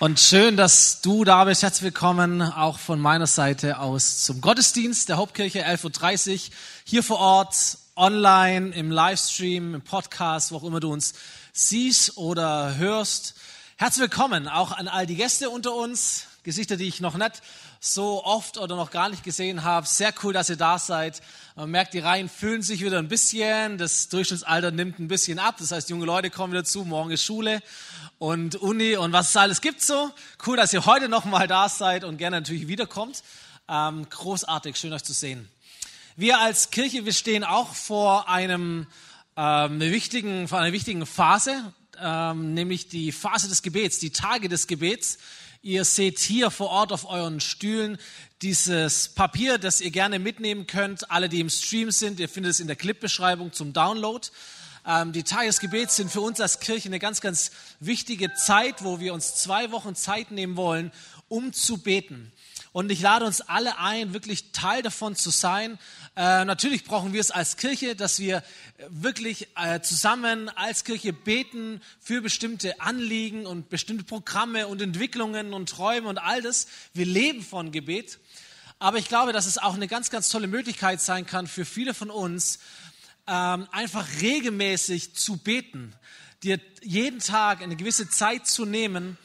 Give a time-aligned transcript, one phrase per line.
[0.00, 1.62] Und schön, dass du da bist.
[1.62, 6.40] Herzlich willkommen auch von meiner Seite aus zum Gottesdienst der Hauptkirche 11.30 Uhr.
[6.84, 11.12] Hier vor Ort, online, im Livestream, im Podcast, wo auch immer du uns
[11.52, 13.34] siehst oder hörst.
[13.76, 16.28] Herzlich willkommen auch an all die Gäste unter uns.
[16.42, 17.42] Gesichter, die ich noch nicht
[17.80, 19.86] so oft oder noch gar nicht gesehen habe.
[19.86, 21.20] Sehr cool, dass ihr da seid.
[21.54, 23.76] Man merkt, die Reihen füllen sich wieder ein bisschen.
[23.76, 25.56] Das Durchschnittsalter nimmt ein bisschen ab.
[25.58, 26.84] Das heißt, junge Leute kommen wieder zu.
[26.84, 27.62] Morgen ist Schule
[28.18, 30.10] und Uni und was es alles gibt so.
[30.46, 33.22] Cool, dass ihr heute noch mal da seid und gerne natürlich wiederkommt.
[33.68, 35.48] Ähm, großartig, schön euch zu sehen.
[36.16, 38.86] Wir als Kirche, wir stehen auch vor einem
[39.36, 44.66] ähm, wichtigen, vor einer wichtigen Phase, ähm, nämlich die Phase des Gebets, die Tage des
[44.66, 45.18] Gebets.
[45.62, 47.98] Ihr seht hier vor Ort auf euren Stühlen
[48.40, 51.10] dieses Papier, das ihr gerne mitnehmen könnt.
[51.10, 54.26] Alle, die im Stream sind, ihr findet es in der Clipbeschreibung zum Download.
[54.86, 59.12] Ähm, die Tagesgebet sind für uns als Kirche eine ganz, ganz wichtige Zeit, wo wir
[59.12, 60.92] uns zwei Wochen Zeit nehmen wollen,
[61.28, 62.32] um zu beten.
[62.72, 65.78] Und ich lade uns alle ein, wirklich Teil davon zu sein.
[66.14, 68.44] Äh, natürlich brauchen wir es als Kirche, dass wir
[68.88, 75.68] wirklich äh, zusammen als Kirche beten für bestimmte Anliegen und bestimmte Programme und Entwicklungen und
[75.68, 76.68] Träume und all das.
[76.94, 78.20] Wir leben von Gebet.
[78.78, 81.92] Aber ich glaube, dass es auch eine ganz, ganz tolle Möglichkeit sein kann für viele
[81.92, 82.60] von uns,
[83.26, 85.92] ähm, einfach regelmäßig zu beten,
[86.44, 89.18] dir jeden Tag eine gewisse Zeit zu nehmen,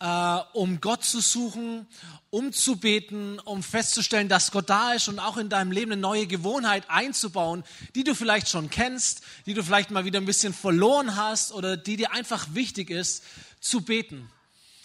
[0.00, 1.86] äh, um Gott zu suchen,
[2.30, 6.00] um zu beten, um festzustellen, dass Gott da ist und auch in deinem Leben eine
[6.00, 10.54] neue Gewohnheit einzubauen, die du vielleicht schon kennst, die du vielleicht mal wieder ein bisschen
[10.54, 13.22] verloren hast oder die dir einfach wichtig ist,
[13.60, 14.30] zu beten.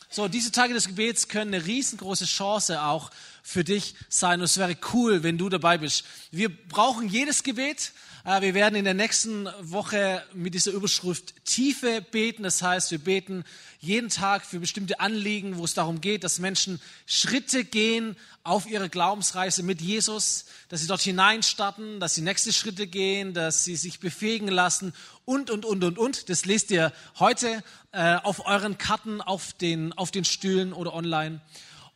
[0.09, 3.11] So, diese Tage des Gebets können eine riesengroße Chance auch
[3.43, 4.39] für dich sein.
[4.39, 6.05] Und es wäre cool, wenn du dabei bist.
[6.31, 7.91] Wir brauchen jedes Gebet.
[8.25, 12.41] Äh, wir werden in der nächsten Woche mit dieser Überschrift Tiefe beten.
[12.41, 13.43] Das heißt, wir beten
[13.79, 18.89] jeden Tag für bestimmte Anliegen, wo es darum geht, dass Menschen Schritte gehen auf ihre
[18.89, 23.99] Glaubensreise mit Jesus, dass sie dort hineinstarten, dass sie nächste Schritte gehen, dass sie sich
[23.99, 24.93] befähigen lassen
[25.25, 26.29] und, und, und, und, und.
[26.29, 31.41] Das lest ihr heute äh, auf euren Karten, auf den, auf den Stühlen oder online.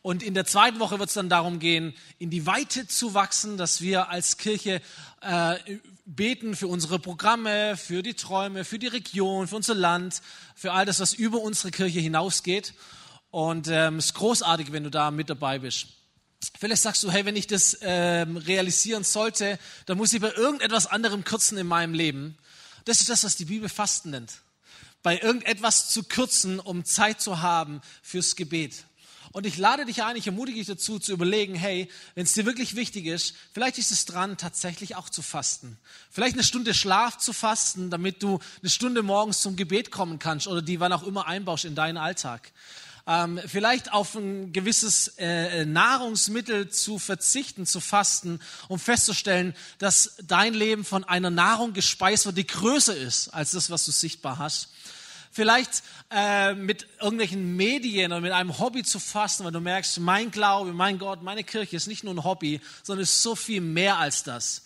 [0.02, 3.58] Und in der zweiten Woche wird es dann darum gehen, in die Weite zu wachsen,
[3.58, 4.80] dass wir als Kirche
[5.20, 5.56] äh,
[6.06, 10.22] beten für unsere Programme, für die Träume, für die Region, für unser Land,
[10.54, 12.72] für all das, was über unsere Kirche hinausgeht.
[13.30, 15.88] Und ähm, es ist großartig, wenn du da mit dabei bist.
[16.58, 20.86] Vielleicht sagst du, hey, wenn ich das ähm, realisieren sollte, dann muss ich bei irgendetwas
[20.86, 22.38] anderem kürzen in meinem Leben.
[22.86, 24.32] Das ist das, was die Bibel Fasten nennt.
[25.02, 28.84] Bei irgendetwas zu kürzen, um Zeit zu haben fürs Gebet.
[29.32, 32.46] Und ich lade dich ein, ich ermutige dich dazu, zu überlegen, hey, wenn es dir
[32.46, 35.78] wirklich wichtig ist, vielleicht ist es dran, tatsächlich auch zu fasten.
[36.10, 40.48] Vielleicht eine Stunde Schlaf zu fasten, damit du eine Stunde morgens zum Gebet kommen kannst
[40.48, 42.50] oder die wann auch immer einbaust in deinen Alltag.
[43.06, 50.54] Ähm, vielleicht auf ein gewisses äh, Nahrungsmittel zu verzichten, zu fasten, um festzustellen, dass dein
[50.54, 54.70] Leben von einer Nahrung gespeist wird, die größer ist als das, was du sichtbar hast
[55.30, 60.30] vielleicht äh, mit irgendwelchen Medien oder mit einem Hobby zu fasten, weil du merkst, mein
[60.30, 63.98] Glaube, mein Gott, meine Kirche ist nicht nur ein Hobby, sondern ist so viel mehr
[63.98, 64.62] als das.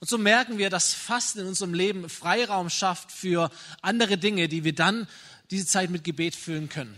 [0.00, 3.50] Und so merken wir, dass Fasten in unserem Leben Freiraum schafft für
[3.82, 5.08] andere Dinge, die wir dann
[5.50, 6.94] diese Zeit mit Gebet füllen können.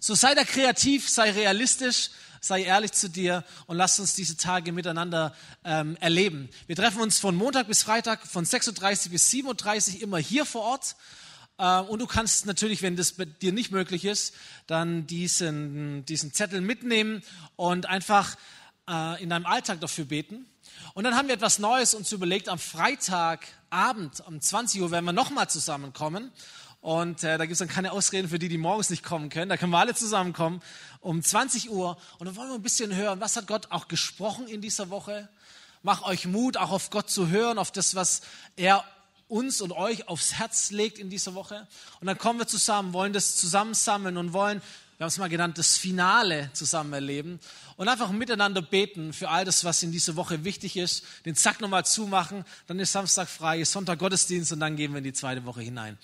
[0.00, 4.72] So sei da kreativ, sei realistisch, sei ehrlich zu dir und lass uns diese Tage
[4.72, 5.34] miteinander
[5.64, 6.48] ähm, erleben.
[6.66, 10.96] Wir treffen uns von Montag bis Freitag von 6.30 bis 7.30 immer hier vor Ort.
[11.58, 14.34] Äh, und du kannst natürlich, wenn das bei dir nicht möglich ist,
[14.66, 17.22] dann diesen, diesen Zettel mitnehmen
[17.56, 18.36] und einfach
[18.88, 20.46] äh, in deinem Alltag dafür beten.
[20.94, 22.48] Und dann haben wir etwas Neues uns überlegt.
[22.48, 26.30] Am Freitagabend um 20 Uhr werden wir nochmal zusammenkommen.
[26.80, 29.48] Und äh, da gibt es dann keine Ausreden für die, die morgens nicht kommen können.
[29.48, 30.62] Da können wir alle zusammenkommen
[31.00, 31.96] um 20 Uhr.
[32.18, 35.28] Und dann wollen wir ein bisschen hören, was hat Gott auch gesprochen in dieser Woche.
[35.82, 38.22] Mach euch Mut, auch auf Gott zu hören, auf das, was
[38.56, 38.84] er
[39.28, 41.66] uns und euch aufs Herz legt in dieser Woche.
[42.00, 44.62] Und dann kommen wir zusammen, wollen das zusammensammeln und wollen,
[44.98, 47.38] wir haben es mal genannt, das Finale zusammen erleben
[47.76, 51.60] und einfach miteinander beten für all das, was in dieser Woche wichtig ist, den Zack
[51.60, 55.12] nochmal zumachen, dann ist Samstag frei, ist Sonntag Gottesdienst und dann gehen wir in die
[55.12, 55.98] zweite Woche hinein.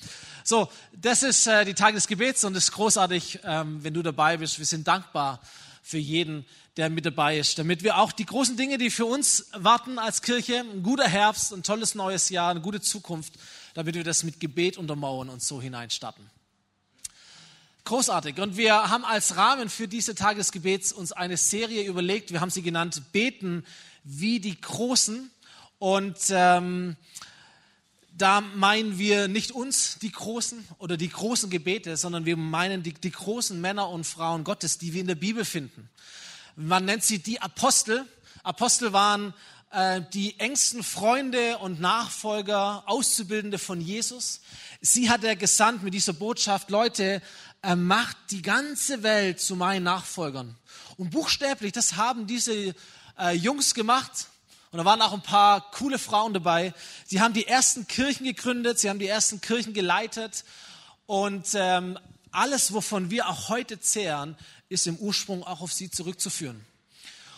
[0.45, 4.03] So, das ist äh, die Tage des Gebets und es ist großartig, ähm, wenn du
[4.03, 4.59] dabei bist.
[4.59, 5.41] Wir sind dankbar
[5.83, 6.45] für jeden,
[6.77, 10.23] der mit dabei ist, damit wir auch die großen Dinge, die für uns warten als
[10.23, 13.35] Kirche, ein guter Herbst, ein tolles neues Jahr, eine gute Zukunft,
[13.75, 16.31] damit wir das mit Gebet untermauern und so hineinstarten.
[17.85, 18.39] Großartig.
[18.39, 22.31] Und wir haben als Rahmen für diese Tagesgebets uns eine Serie überlegt.
[22.33, 23.67] Wir haben sie genannt Beten
[24.05, 25.31] wie die Großen.
[25.79, 26.97] Und ähm,
[28.17, 32.95] da meinen wir nicht uns, die großen oder die großen Gebete, sondern wir meinen die,
[32.95, 35.91] die großen Männer und Frauen Gottes, die wir in der Bibel finden.
[36.57, 38.07] Man nennt sie die Apostel.
[38.43, 39.33] Apostel waren
[39.71, 44.41] äh, die engsten Freunde und Nachfolger, Auszubildende von Jesus.
[44.81, 47.23] Sie hat er gesandt mit dieser Botschaft, Leute,
[47.63, 50.57] äh, macht die ganze Welt zu meinen Nachfolgern.
[50.99, 52.75] Und buchstäblich, das haben diese
[53.19, 54.27] äh, Jungs gemacht.
[54.73, 56.75] Und da waren auch ein paar coole Frauen dabei.
[57.07, 60.45] Sie haben die ersten Kirchen gegründet, sie haben die ersten Kirchen geleitet.
[61.07, 61.99] Und ähm,
[62.33, 64.37] alles, wovon wir auch heute zehren,
[64.69, 66.65] ist im Ursprung auch auf sie zurückzuführen.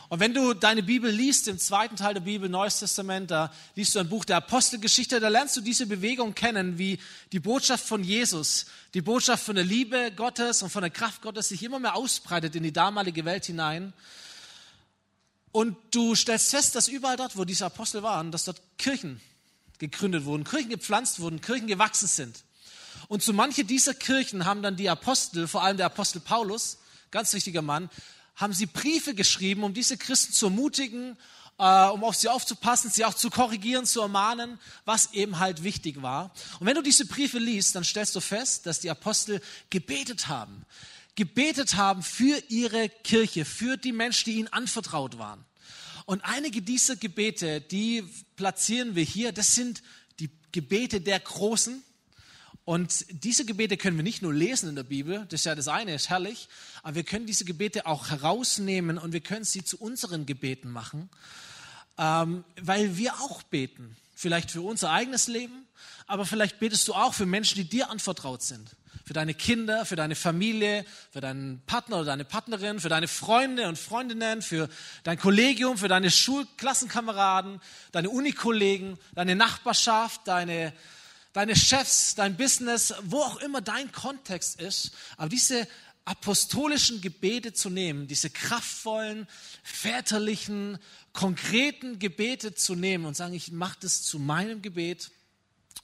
[0.09, 3.95] Und wenn du deine Bibel liest, im zweiten Teil der Bibel, Neues Testament, da liest
[3.95, 6.99] du ein Buch der Apostelgeschichte, da lernst du diese Bewegung kennen, wie
[7.33, 11.49] die Botschaft von Jesus, die Botschaft von der Liebe Gottes und von der Kraft Gottes
[11.49, 13.93] sich immer mehr ausbreitet in die damalige Welt hinein.
[15.53, 19.21] Und du stellst fest, dass überall dort, wo diese Apostel waren, dass dort Kirchen
[19.79, 22.45] gegründet wurden, Kirchen gepflanzt wurden, Kirchen gewachsen sind.
[23.09, 26.79] Und zu manche dieser Kirchen haben dann die Apostel, vor allem der Apostel Paulus,
[27.11, 27.91] ganz wichtiger Mann,
[28.37, 31.17] haben sie Briefe geschrieben, um diese Christen zu ermutigen,
[31.59, 36.03] äh, um auf sie aufzupassen, sie auch zu korrigieren, zu ermahnen, was eben halt wichtig
[36.03, 36.33] war.
[36.59, 39.41] Und wenn du diese Briefe liest, dann stellst du fest, dass die Apostel
[39.71, 40.67] gebetet haben
[41.17, 45.45] gebetet haben für ihre Kirche, für die Menschen, die ihnen anvertraut waren.
[46.07, 48.05] Und einige dieser Gebete, die
[48.37, 49.83] platzieren wir hier, das sind
[50.19, 51.83] die Gebete der Großen.
[52.65, 55.69] Und diese Gebete können wir nicht nur lesen in der Bibel, das ist ja das
[55.69, 56.49] eine, ist herrlich,
[56.83, 61.11] aber wir können diese Gebete auch herausnehmen und wir können sie zu unseren Gebeten machen,
[61.99, 63.97] ähm, weil wir auch beten.
[64.17, 65.67] Vielleicht für unser eigenes Leben,
[66.07, 68.71] aber vielleicht betest du auch für Menschen, die dir anvertraut sind
[69.05, 73.69] für deine Kinder, für deine Familie, für deinen Partner oder deine Partnerin, für deine Freunde
[73.69, 74.69] und Freundinnen, für
[75.03, 77.61] dein Kollegium, für deine Schulklassenkameraden,
[77.93, 80.73] deine Unikollegen, deine Nachbarschaft, deine,
[81.35, 84.93] deine Chefs, dein Business, wo auch immer dein Kontext ist.
[85.19, 85.69] Aber diese
[86.07, 89.27] apostolischen Gebete zu nehmen, diese kraftvollen,
[89.63, 90.79] väterlichen,
[91.13, 95.11] konkreten Gebete zu nehmen und sagen, ich mache das zu meinem Gebet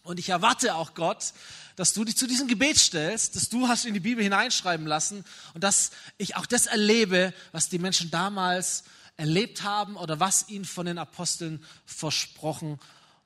[0.02, 1.32] und ich erwarte auch Gott,
[1.76, 5.24] dass du dich zu diesem Gebet stellst, dass du hast in die Bibel hineinschreiben lassen
[5.54, 8.84] und dass ich auch das erlebe, was die Menschen damals
[9.16, 12.78] erlebt haben oder was ihnen von den Aposteln versprochen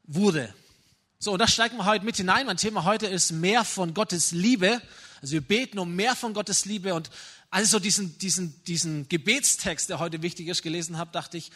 [0.05, 0.55] wurde.
[1.25, 2.45] So, und da steigen wir heute mit hinein.
[2.45, 4.83] Mein Thema heute ist mehr von Gottes Liebe.
[5.23, 7.09] Also wir beten um mehr von Gottes Liebe und
[7.49, 11.51] als ich so diesen, diesen, diesen Gebetstext, der heute wichtig ist, gelesen habe, dachte ich,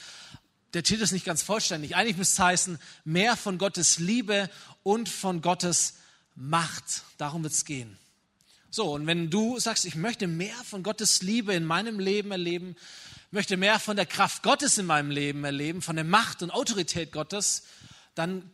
[0.73, 1.97] der Titel ist nicht ganz vollständig.
[1.97, 4.49] Eigentlich müsste es heißen, mehr von Gottes Liebe
[4.85, 5.97] und von Gottes
[6.35, 7.03] Macht.
[7.19, 7.99] Darum wird es gehen.
[8.71, 12.75] So, und wenn du sagst, ich möchte mehr von Gottes Liebe in meinem Leben erleben,
[13.33, 17.13] möchte mehr von der Kraft Gottes in meinem Leben erleben, von der Macht und Autorität
[17.13, 17.65] Gottes,
[18.15, 18.51] dann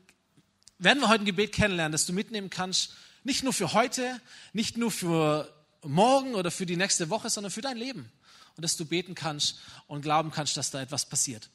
[0.78, 4.20] werden wir heute ein Gebet kennenlernen, das du mitnehmen kannst, nicht nur für heute,
[4.52, 8.10] nicht nur für morgen oder für die nächste Woche, sondern für dein Leben.
[8.56, 11.50] Und dass du beten kannst und glauben kannst, dass da etwas passiert.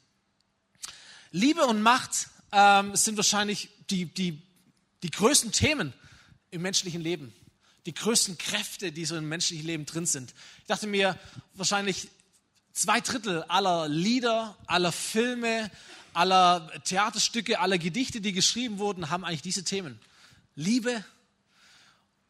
[1.30, 4.42] Liebe und Macht ähm, sind wahrscheinlich die, die,
[5.02, 5.92] die größten Themen
[6.50, 7.32] im menschlichen Leben.
[7.86, 10.34] Die größten Kräfte, die so im menschlichen Leben drin sind.
[10.60, 11.18] Ich dachte mir,
[11.54, 12.08] wahrscheinlich
[12.72, 15.70] zwei Drittel aller Lieder, aller Filme,
[16.12, 19.98] aller Theaterstücke, aller Gedichte, die geschrieben wurden, haben eigentlich diese Themen.
[20.54, 21.04] Liebe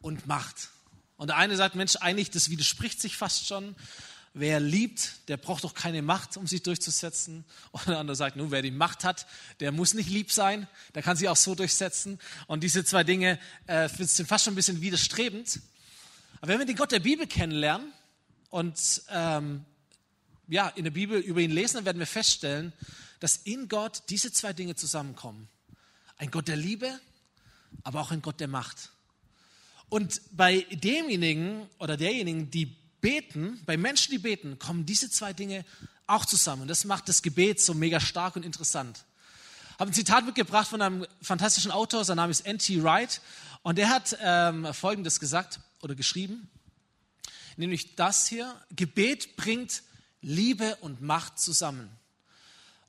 [0.01, 0.69] und Macht.
[1.17, 3.77] Und der eine sagt, Mensch, eigentlich, das widerspricht sich fast schon.
[4.33, 7.45] Wer liebt, der braucht doch keine Macht, um sich durchzusetzen.
[7.73, 9.27] Und der andere sagt, nun, wer die Macht hat,
[9.59, 12.19] der muss nicht lieb sein, der kann sich auch so durchsetzen.
[12.47, 15.61] Und diese zwei Dinge äh, sind fast schon ein bisschen widerstrebend.
[16.41, 17.93] Aber wenn wir den Gott der Bibel kennenlernen
[18.51, 19.65] und ähm,
[20.51, 22.73] ja, in der Bibel über ihn lesen, dann werden wir feststellen,
[23.21, 25.49] dass in Gott diese zwei Dinge zusammenkommen.
[26.17, 26.99] Ein Gott der Liebe,
[27.85, 28.91] aber auch ein Gott der Macht.
[29.89, 32.67] Und bei demjenigen oder derjenigen, die
[33.01, 35.65] beten, bei Menschen, die beten, kommen diese zwei Dinge
[36.07, 36.69] auch zusammen.
[36.69, 39.05] Das macht das Gebet so mega stark und interessant.
[39.71, 42.83] Ich habe ein Zitat mitgebracht von einem fantastischen Autor, sein Name ist N.T.
[42.83, 43.21] Wright.
[43.63, 46.51] Und der hat ähm, Folgendes gesagt oder geschrieben,
[47.57, 49.83] nämlich das hier, Gebet bringt
[50.23, 51.91] Liebe und Macht zusammen.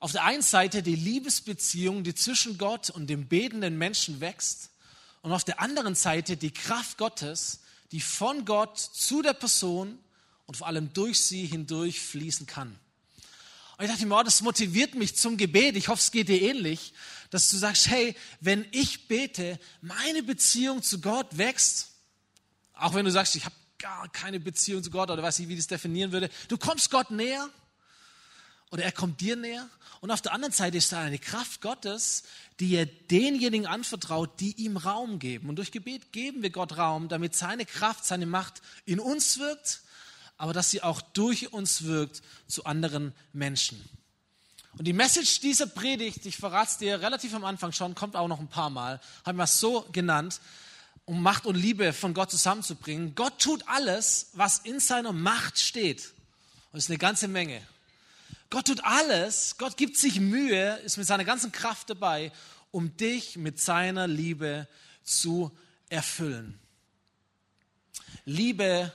[0.00, 4.70] Auf der einen Seite die Liebesbeziehung, die zwischen Gott und dem betenden Menschen wächst,
[5.22, 7.60] und auf der anderen Seite die Kraft Gottes,
[7.92, 9.98] die von Gott zu der Person
[10.46, 12.76] und vor allem durch sie hindurch fließen kann.
[13.78, 15.76] Und ich dachte mir, oh, das motiviert mich zum Gebet.
[15.76, 16.92] Ich hoffe, es geht dir ähnlich,
[17.30, 21.92] dass du sagst, hey, wenn ich bete, meine Beziehung zu Gott wächst.
[22.74, 25.54] Auch wenn du sagst, ich habe gar keine Beziehung zu Gott oder weiß nicht, wie
[25.54, 26.30] ich das definieren würde.
[26.48, 27.48] Du kommst Gott näher
[28.70, 29.68] oder er kommt dir näher.
[30.00, 32.22] Und auf der anderen Seite ist da eine Kraft Gottes,
[32.60, 35.48] die er denjenigen anvertraut, die ihm Raum geben.
[35.48, 39.82] Und durch Gebet geben wir Gott Raum, damit seine Kraft, seine Macht in uns wirkt,
[40.38, 43.82] aber dass sie auch durch uns wirkt zu anderen Menschen.
[44.78, 48.28] Und die Message dieser Predigt, ich verrate es dir relativ am Anfang schon, kommt auch
[48.28, 50.40] noch ein paar Mal, haben wir es so genannt,
[51.04, 53.14] um Macht und Liebe von Gott zusammenzubringen.
[53.14, 56.12] Gott tut alles, was in seiner Macht steht.
[56.70, 57.60] Und das ist eine ganze Menge.
[58.50, 62.32] Gott tut alles, Gott gibt sich Mühe, ist mit seiner ganzen Kraft dabei,
[62.70, 64.68] um dich mit seiner Liebe
[65.02, 65.50] zu
[65.88, 66.58] erfüllen.
[68.24, 68.92] Liebe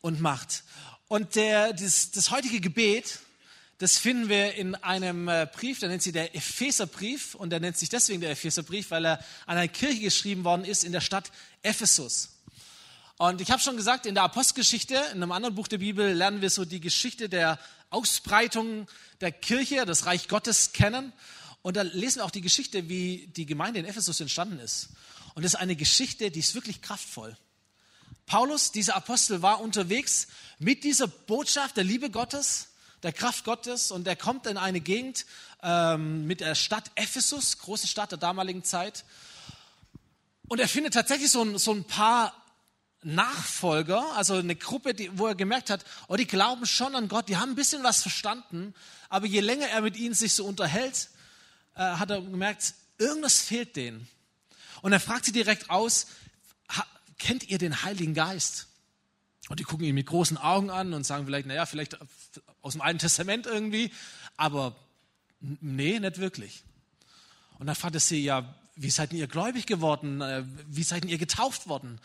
[0.00, 0.64] und Macht.
[1.08, 3.20] Und der, das, das heutige Gebet,
[3.80, 7.78] das finden wir in einem äh, Brief, der nennt sich der Epheserbrief und der nennt
[7.78, 11.32] sich deswegen der Epheserbrief, weil er an eine Kirche geschrieben worden ist in der Stadt
[11.62, 12.28] Ephesus.
[13.16, 16.42] Und ich habe schon gesagt, in der Apostelgeschichte, in einem anderen Buch der Bibel, lernen
[16.42, 17.58] wir so die Geschichte der
[17.88, 18.86] Ausbreitung
[19.22, 21.14] der Kirche, das Reich Gottes kennen.
[21.62, 24.90] Und da lesen wir auch die Geschichte, wie die Gemeinde in Ephesus entstanden ist.
[25.34, 27.34] Und das ist eine Geschichte, die ist wirklich kraftvoll.
[28.26, 32.69] Paulus, dieser Apostel, war unterwegs mit dieser Botschaft der Liebe Gottes
[33.02, 35.26] der Kraft Gottes und er kommt in eine Gegend
[35.62, 39.04] ähm, mit der Stadt Ephesus, große Stadt der damaligen Zeit.
[40.48, 42.34] Und er findet tatsächlich so ein, so ein paar
[43.02, 47.28] Nachfolger, also eine Gruppe, die, wo er gemerkt hat, oh, die glauben schon an Gott,
[47.28, 48.74] die haben ein bisschen was verstanden,
[49.08, 51.08] aber je länger er mit ihnen sich so unterhält,
[51.76, 54.08] äh, hat er gemerkt, irgendwas fehlt denen.
[54.82, 56.06] Und er fragt sie direkt aus,
[57.18, 58.66] kennt ihr den Heiligen Geist?
[59.48, 61.98] Und die gucken ihn mit großen Augen an und sagen vielleicht, naja, vielleicht
[62.62, 63.92] aus dem Alten Testament irgendwie,
[64.36, 64.76] aber
[65.40, 66.62] nee, nicht wirklich.
[67.58, 70.20] Und dann fragt er sie, ja, wie seid ihr gläubig geworden?
[70.20, 72.00] Äh, wie seid ihr getauft worden?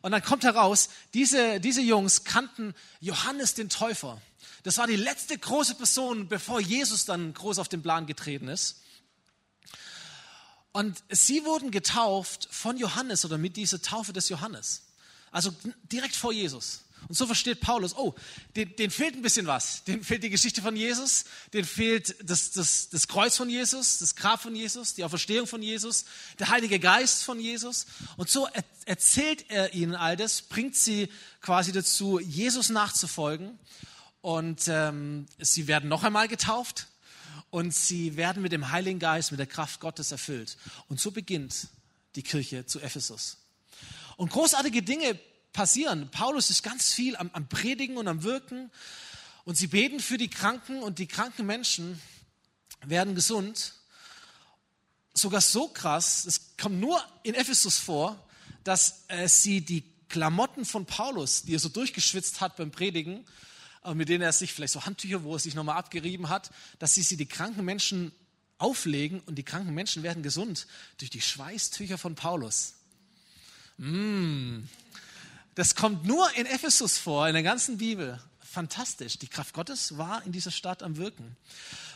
[0.00, 4.20] Und dann kommt heraus, diese, diese Jungs kannten Johannes den Täufer.
[4.62, 8.82] Das war die letzte große Person, bevor Jesus dann groß auf den Plan getreten ist.
[10.72, 14.82] Und sie wurden getauft von Johannes oder mit dieser Taufe des Johannes.
[15.30, 15.52] Also
[15.90, 16.84] direkt vor Jesus.
[17.08, 18.14] Und so versteht Paulus, oh,
[18.54, 19.82] den, den fehlt ein bisschen was.
[19.84, 21.24] Den fehlt die Geschichte von Jesus,
[21.54, 25.62] den fehlt das, das, das Kreuz von Jesus, das Grab von Jesus, die Auferstehung von
[25.62, 26.04] Jesus,
[26.38, 27.86] der Heilige Geist von Jesus.
[28.18, 31.08] Und so er, erzählt er ihnen all das, bringt sie
[31.40, 33.58] quasi dazu, Jesus nachzufolgen.
[34.20, 36.88] Und ähm, sie werden noch einmal getauft
[37.50, 40.58] und sie werden mit dem Heiligen Geist, mit der Kraft Gottes erfüllt.
[40.88, 41.68] Und so beginnt
[42.16, 43.38] die Kirche zu Ephesus.
[44.16, 45.18] Und großartige Dinge
[45.52, 46.10] passieren.
[46.10, 48.70] Paulus ist ganz viel am, am Predigen und am Wirken.
[49.44, 52.00] Und sie beten für die Kranken und die kranken Menschen
[52.84, 53.74] werden gesund.
[55.14, 58.22] Sogar so krass, es kommt nur in Ephesus vor,
[58.62, 63.24] dass äh, sie die Klamotten von Paulus, die er so durchgeschwitzt hat beim Predigen,
[63.84, 66.94] äh, mit denen er sich vielleicht so Handtücher, wo er sich nochmal abgerieben hat, dass
[66.94, 68.12] sie sie die kranken Menschen
[68.58, 70.66] auflegen und die kranken Menschen werden gesund
[70.98, 72.74] durch die Schweißtücher von Paulus.
[73.78, 74.60] Mm.
[75.58, 78.20] Das kommt nur in Ephesus vor, in der ganzen Bibel.
[78.38, 79.18] Fantastisch.
[79.18, 81.36] Die Kraft Gottes war in dieser Stadt am Wirken.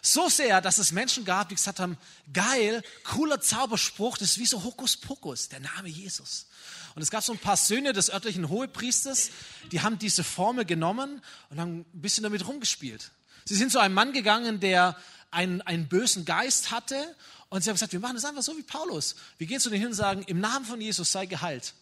[0.03, 1.97] So sehr, dass es Menschen gab, die gesagt haben,
[2.33, 6.49] geil, cooler Zauberspruch, das ist wie so Hokuspokus, der Name Jesus.
[6.97, 9.31] Und es gab so ein paar Söhne des örtlichen Hohepriesters,
[9.71, 13.13] die haben diese Formel genommen und haben ein bisschen damit rumgespielt.
[13.45, 14.97] Sie sind zu einem Mann gegangen, der
[15.31, 17.15] einen, einen bösen Geist hatte
[17.49, 19.15] und sie haben gesagt, wir machen das einfach so wie Paulus.
[19.39, 21.75] Wir gehen zu denen hin und sagen, im Namen von Jesus sei geheilt.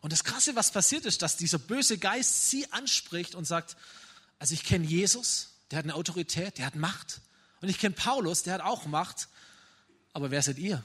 [0.00, 3.76] Und das Krasse, was passiert ist, dass dieser böse Geist sie anspricht und sagt,
[4.38, 7.20] also ich kenne Jesus, der hat eine Autorität, der hat Macht.
[7.60, 9.28] Und ich kenne Paulus, der hat auch Macht.
[10.12, 10.84] Aber wer seid ihr?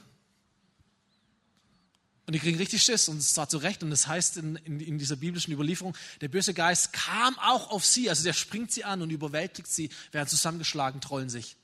[2.26, 3.82] Und die kriegen richtig Schiss und es war zu Recht.
[3.82, 7.84] Und das heißt in, in, in, dieser biblischen Überlieferung, der böse Geist kam auch auf
[7.84, 8.08] sie.
[8.08, 11.56] Also der springt sie an und überwältigt sie, werden zusammengeschlagen, trollen sich.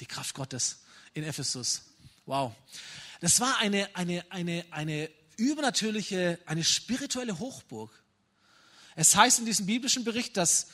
[0.00, 0.78] Die Kraft Gottes
[1.12, 1.82] in Ephesus.
[2.24, 2.54] Wow.
[3.20, 5.10] Das war eine, eine, eine, eine
[5.42, 7.90] übernatürliche, eine spirituelle Hochburg.
[8.94, 10.68] Es heißt in diesem biblischen Bericht, dass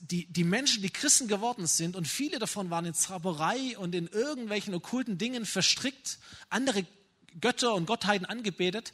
[0.00, 4.08] die, die Menschen, die Christen geworden sind, und viele davon waren in Zauberei und in
[4.08, 6.18] irgendwelchen okkulten Dingen verstrickt,
[6.48, 6.86] andere
[7.40, 8.92] Götter und Gottheiten angebetet,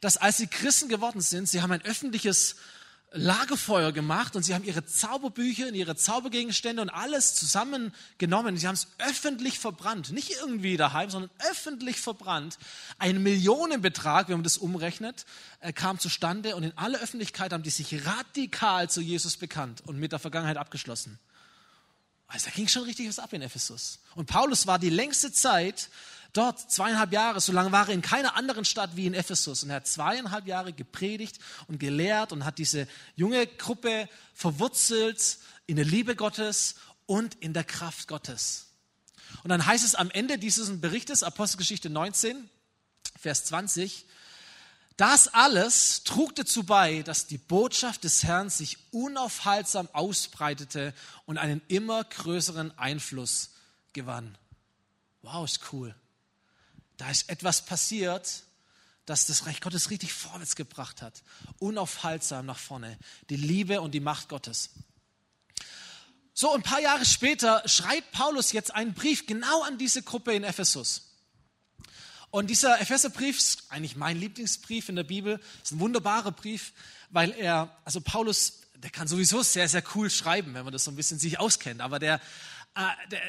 [0.00, 2.56] dass als sie Christen geworden sind, sie haben ein öffentliches
[3.12, 8.58] Lagerfeuer gemacht und sie haben ihre Zauberbücher und ihre Zaubergegenstände und alles zusammengenommen.
[8.58, 10.12] Sie haben es öffentlich verbrannt.
[10.12, 12.58] Nicht irgendwie daheim, sondern öffentlich verbrannt.
[12.98, 15.24] Ein Millionenbetrag, wenn man das umrechnet,
[15.60, 19.98] äh, kam zustande und in aller Öffentlichkeit haben die sich radikal zu Jesus bekannt und
[19.98, 21.18] mit der Vergangenheit abgeschlossen.
[22.26, 24.00] Also da ging schon richtig was ab in Ephesus.
[24.16, 25.88] Und Paulus war die längste Zeit
[26.32, 29.62] Dort zweieinhalb Jahre, so lange war er in keiner anderen Stadt wie in Ephesus.
[29.62, 35.76] Und er hat zweieinhalb Jahre gepredigt und gelehrt und hat diese junge Gruppe verwurzelt in
[35.76, 38.66] der Liebe Gottes und in der Kraft Gottes.
[39.42, 42.48] Und dann heißt es am Ende dieses Berichtes, Apostelgeschichte 19,
[43.18, 44.06] Vers 20,
[44.98, 50.92] das alles trug dazu bei, dass die Botschaft des Herrn sich unaufhaltsam ausbreitete
[51.24, 53.50] und einen immer größeren Einfluss
[53.92, 54.36] gewann.
[55.22, 55.94] Wow, ist cool.
[56.98, 58.42] Da ist etwas passiert,
[59.06, 61.22] das das Reich Gottes richtig vorwärts gebracht hat.
[61.58, 62.98] Unaufhaltsam nach vorne.
[63.30, 64.70] Die Liebe und die Macht Gottes.
[66.34, 70.44] So, ein paar Jahre später schreibt Paulus jetzt einen Brief genau an diese Gruppe in
[70.44, 71.16] Ephesus.
[72.30, 75.40] Und dieser Epheserbrief ist eigentlich mein Lieblingsbrief in der Bibel.
[75.62, 76.72] Ist ein wunderbarer Brief,
[77.10, 80.90] weil er, also Paulus, der kann sowieso sehr, sehr cool schreiben, wenn man das so
[80.90, 81.80] ein bisschen sich auskennt.
[81.80, 82.20] Aber der,
[82.74, 83.22] äh, der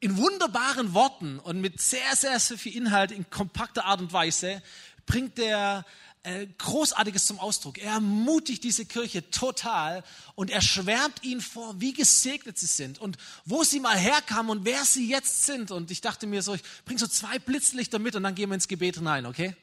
[0.00, 4.62] in wunderbaren Worten und mit sehr, sehr, sehr viel Inhalt in kompakter Art und Weise
[5.06, 5.84] bringt der
[6.22, 7.78] äh, Großartiges zum Ausdruck.
[7.78, 13.16] Er ermutigt diese Kirche total und er schwärmt ihnen vor, wie gesegnet sie sind und
[13.44, 15.70] wo sie mal herkamen und wer sie jetzt sind.
[15.70, 18.54] Und ich dachte mir so, ich bringe so zwei Blitzlichter mit und dann gehen wir
[18.54, 19.56] ins Gebet hinein, okay?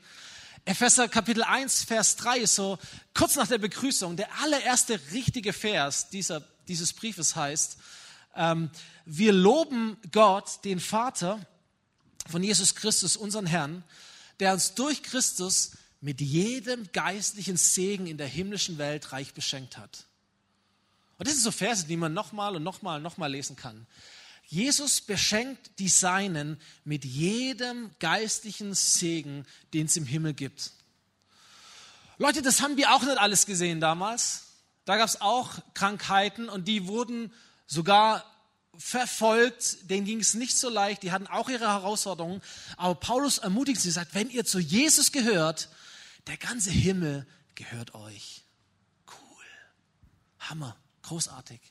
[0.66, 2.80] Epheser Kapitel 1, Vers 3 ist so
[3.14, 7.78] kurz nach der Begrüßung, der allererste richtige Vers dieser, dieses Briefes heißt,
[8.36, 8.70] ähm,
[9.06, 11.46] wir loben Gott, den Vater
[12.28, 13.84] von Jesus Christus, unseren Herrn,
[14.40, 20.06] der uns durch Christus mit jedem geistlichen Segen in der himmlischen Welt reich beschenkt hat.
[21.18, 23.88] Und das sind so Verse, die man nochmal und nochmal und nochmal lesen kann.
[24.48, 30.72] Jesus beschenkt die Seinen mit jedem geistlichen Segen, den es im Himmel gibt.
[32.18, 34.44] Leute, das haben wir auch nicht alles gesehen damals.
[34.86, 37.34] Da gab es auch Krankheiten und die wurden
[37.68, 38.24] sogar
[38.78, 42.42] verfolgt, denen ging es nicht so leicht, die hatten auch ihre Herausforderungen.
[42.78, 45.70] Aber Paulus ermutigt sie, sagt, wenn ihr zu Jesus gehört,
[46.28, 48.44] der ganze Himmel gehört euch.
[49.08, 49.46] Cool.
[50.40, 50.76] Hammer.
[51.04, 51.62] Großartig.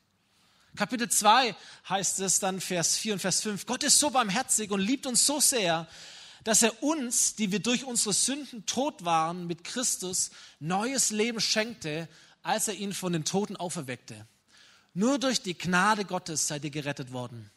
[0.77, 1.55] Kapitel 2
[1.89, 3.67] heißt es dann Vers 4 und Vers 5.
[3.67, 5.89] Gott ist so barmherzig und liebt uns so sehr,
[6.45, 12.09] dass er uns, die wir durch unsere Sünden tot waren, mit Christus neues Leben schenkte,
[12.43, 14.27] als er ihn von den Toten auferweckte.
[14.95, 17.51] Nur durch die Gnade Gottes seid ihr gerettet worden.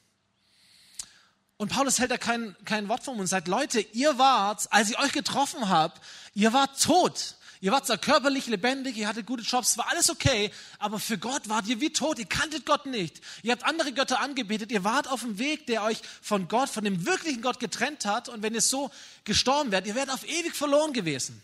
[1.57, 4.99] Und Paulus hält da kein, kein Wort vom und sagt, Leute, ihr wart, als ich
[4.99, 5.93] euch getroffen habe,
[6.33, 7.35] ihr wart tot.
[7.59, 11.49] Ihr wart zwar körperlich lebendig, ihr hattet gute Jobs, war alles okay, aber für Gott
[11.49, 13.19] wart ihr wie tot, ihr kanntet Gott nicht.
[13.41, 16.83] Ihr habt andere Götter angebetet, ihr wart auf dem Weg, der euch von Gott, von
[16.83, 18.91] dem wirklichen Gott getrennt hat und wenn ihr so
[19.23, 21.41] gestorben wärt, ihr wärt auf ewig verloren gewesen.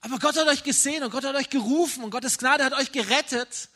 [0.00, 2.90] Aber Gott hat euch gesehen und Gott hat euch gerufen und Gottes Gnade hat euch
[2.90, 3.68] gerettet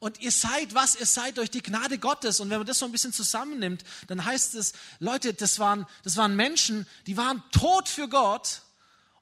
[0.00, 0.94] und ihr seid was?
[0.94, 2.38] Ihr seid durch die Gnade Gottes.
[2.40, 6.16] Und wenn man das so ein bisschen zusammennimmt, dann heißt es, Leute, das waren, das
[6.16, 8.62] waren Menschen, die waren tot für Gott.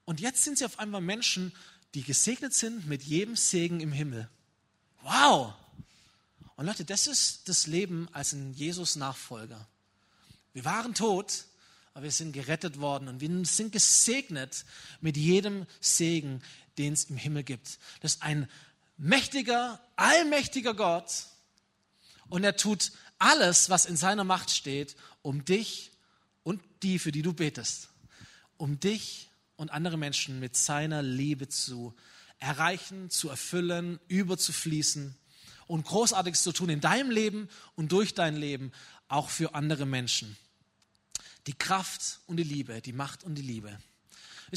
[0.05, 1.53] Und jetzt sind sie auf einmal Menschen,
[1.95, 4.29] die gesegnet sind mit jedem Segen im Himmel.
[5.03, 5.55] Wow!
[6.57, 9.67] Und Leute, das ist das Leben als ein Jesus-Nachfolger.
[10.53, 11.45] Wir waren tot,
[11.95, 14.67] aber wir sind gerettet worden und wir sind gesegnet
[15.01, 16.43] mit jedem Segen,
[16.77, 17.79] den es im Himmel gibt.
[18.01, 18.49] Das ist ein
[18.97, 21.27] mächtiger, allmächtiger Gott
[22.29, 25.93] und er tut alles, was in seiner Macht steht, um dich
[26.43, 27.89] und die, für die du betest,
[28.57, 31.95] um dich und andere Menschen mit seiner Liebe zu
[32.39, 35.17] erreichen, zu erfüllen, überzufließen
[35.67, 38.73] und Großartiges zu tun in deinem Leben und durch dein Leben,
[39.09, 40.37] auch für andere Menschen.
[41.47, 43.79] Die Kraft und die Liebe, die Macht und die Liebe.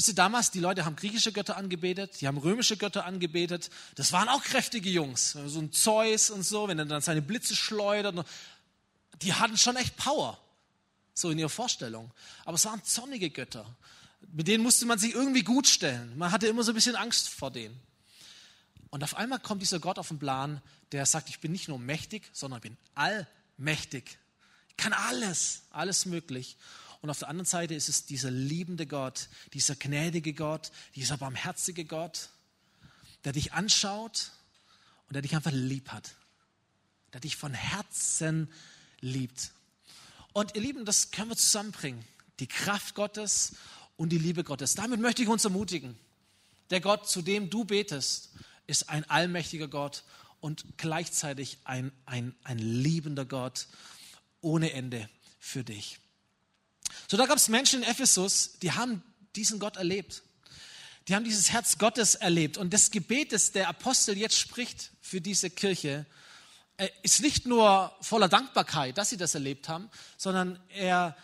[0.00, 3.68] Wisst ihr, damals, die Leute haben griechische Götter angebetet, die haben römische Götter angebetet.
[3.96, 5.32] Das waren auch kräftige Jungs.
[5.32, 8.26] So ein Zeus und so, wenn er dann seine Blitze schleudert.
[9.20, 10.40] Die hatten schon echt Power.
[11.12, 12.10] So in ihrer Vorstellung.
[12.46, 13.66] Aber es waren zornige Götter.
[14.32, 16.16] Mit denen musste man sich irgendwie gut stellen.
[16.16, 17.78] Man hatte immer so ein bisschen Angst vor denen.
[18.88, 21.78] Und auf einmal kommt dieser Gott auf den Plan, der sagt, ich bin nicht nur
[21.78, 24.16] mächtig, sondern ich bin allmächtig.
[24.70, 26.56] Ich kann alles, alles möglich.
[27.02, 31.84] Und auf der anderen Seite ist es dieser liebende Gott, dieser gnädige Gott, dieser barmherzige
[31.84, 32.28] Gott,
[33.24, 34.32] der dich anschaut
[35.08, 36.14] und der dich einfach lieb hat.
[37.12, 38.52] Der dich von Herzen
[39.00, 39.52] liebt.
[40.32, 42.04] Und ihr Lieben, das können wir zusammenbringen.
[42.38, 43.56] Die Kraft Gottes
[43.96, 44.74] und die Liebe Gottes.
[44.74, 45.98] Damit möchte ich uns ermutigen.
[46.70, 48.30] Der Gott, zu dem du betest,
[48.66, 50.04] ist ein allmächtiger Gott
[50.40, 53.66] und gleichzeitig ein, ein, ein liebender Gott
[54.40, 55.08] ohne Ende
[55.38, 55.98] für dich.
[57.10, 59.02] So, da gab es Menschen in Ephesus, die haben
[59.34, 60.22] diesen Gott erlebt.
[61.08, 62.56] Die haben dieses Herz Gottes erlebt.
[62.56, 66.06] Und das Gebet, das der Apostel jetzt spricht für diese Kirche,
[66.76, 71.16] äh, ist nicht nur voller Dankbarkeit, dass sie das erlebt haben, sondern er,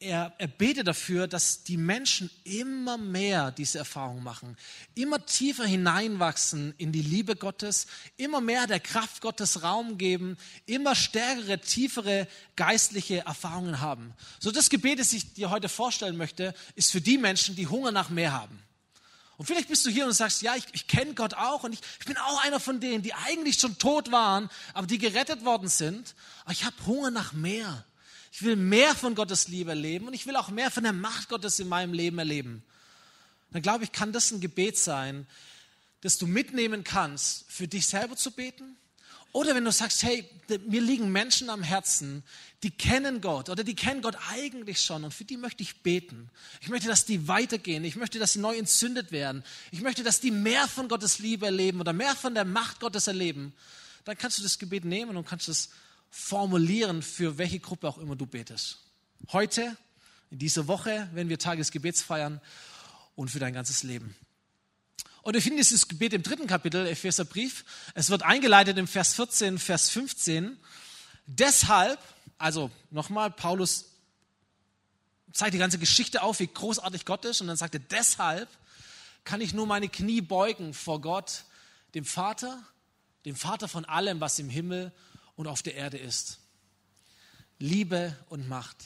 [0.00, 4.56] er, er betet dafür, dass die Menschen immer mehr diese Erfahrung machen,
[4.94, 10.94] immer tiefer hineinwachsen in die Liebe Gottes, immer mehr der Kraft Gottes Raum geben, immer
[10.94, 14.14] stärkere, tiefere geistliche Erfahrungen haben.
[14.38, 17.90] So das Gebet, das ich dir heute vorstellen möchte, ist für die Menschen, die Hunger
[17.90, 18.58] nach mehr haben.
[19.36, 21.80] Und vielleicht bist du hier und sagst, ja, ich, ich kenne Gott auch und ich,
[22.00, 25.68] ich bin auch einer von denen, die eigentlich schon tot waren, aber die gerettet worden
[25.68, 26.14] sind.
[26.42, 27.84] Aber ich habe Hunger nach mehr.
[28.32, 31.28] Ich will mehr von Gottes Liebe erleben und ich will auch mehr von der Macht
[31.28, 32.62] Gottes in meinem Leben erleben.
[33.50, 35.26] Dann glaube ich, kann das ein Gebet sein,
[36.02, 38.76] das du mitnehmen kannst, für dich selber zu beten.
[39.32, 40.28] Oder wenn du sagst, hey,
[40.66, 42.22] mir liegen Menschen am Herzen,
[42.62, 46.30] die kennen Gott oder die kennen Gott eigentlich schon und für die möchte ich beten.
[46.60, 47.84] Ich möchte, dass die weitergehen.
[47.84, 49.44] Ich möchte, dass sie neu entzündet werden.
[49.70, 53.06] Ich möchte, dass die mehr von Gottes Liebe erleben oder mehr von der Macht Gottes
[53.06, 53.52] erleben.
[54.04, 55.68] Dann kannst du das Gebet nehmen und kannst es
[56.10, 58.78] formulieren, für welche Gruppe auch immer du betest.
[59.32, 59.76] Heute,
[60.30, 62.40] in dieser Woche, wenn wir Tag des Gebets feiern
[63.16, 64.14] und für dein ganzes Leben.
[65.22, 67.64] Und wir finden dieses Gebet im dritten Kapitel, Epheserbrief.
[67.94, 70.56] Es wird eingeleitet im Vers 14, Vers 15.
[71.26, 71.98] Deshalb,
[72.38, 73.86] also nochmal, Paulus
[75.32, 77.40] zeigt die ganze Geschichte auf, wie großartig Gott ist.
[77.40, 78.48] Und dann sagt er, deshalb
[79.24, 81.44] kann ich nur meine Knie beugen vor Gott,
[81.94, 82.62] dem Vater,
[83.24, 84.92] dem Vater von allem, was im Himmel
[85.38, 86.40] und auf der Erde ist.
[87.60, 88.76] Liebe und Macht.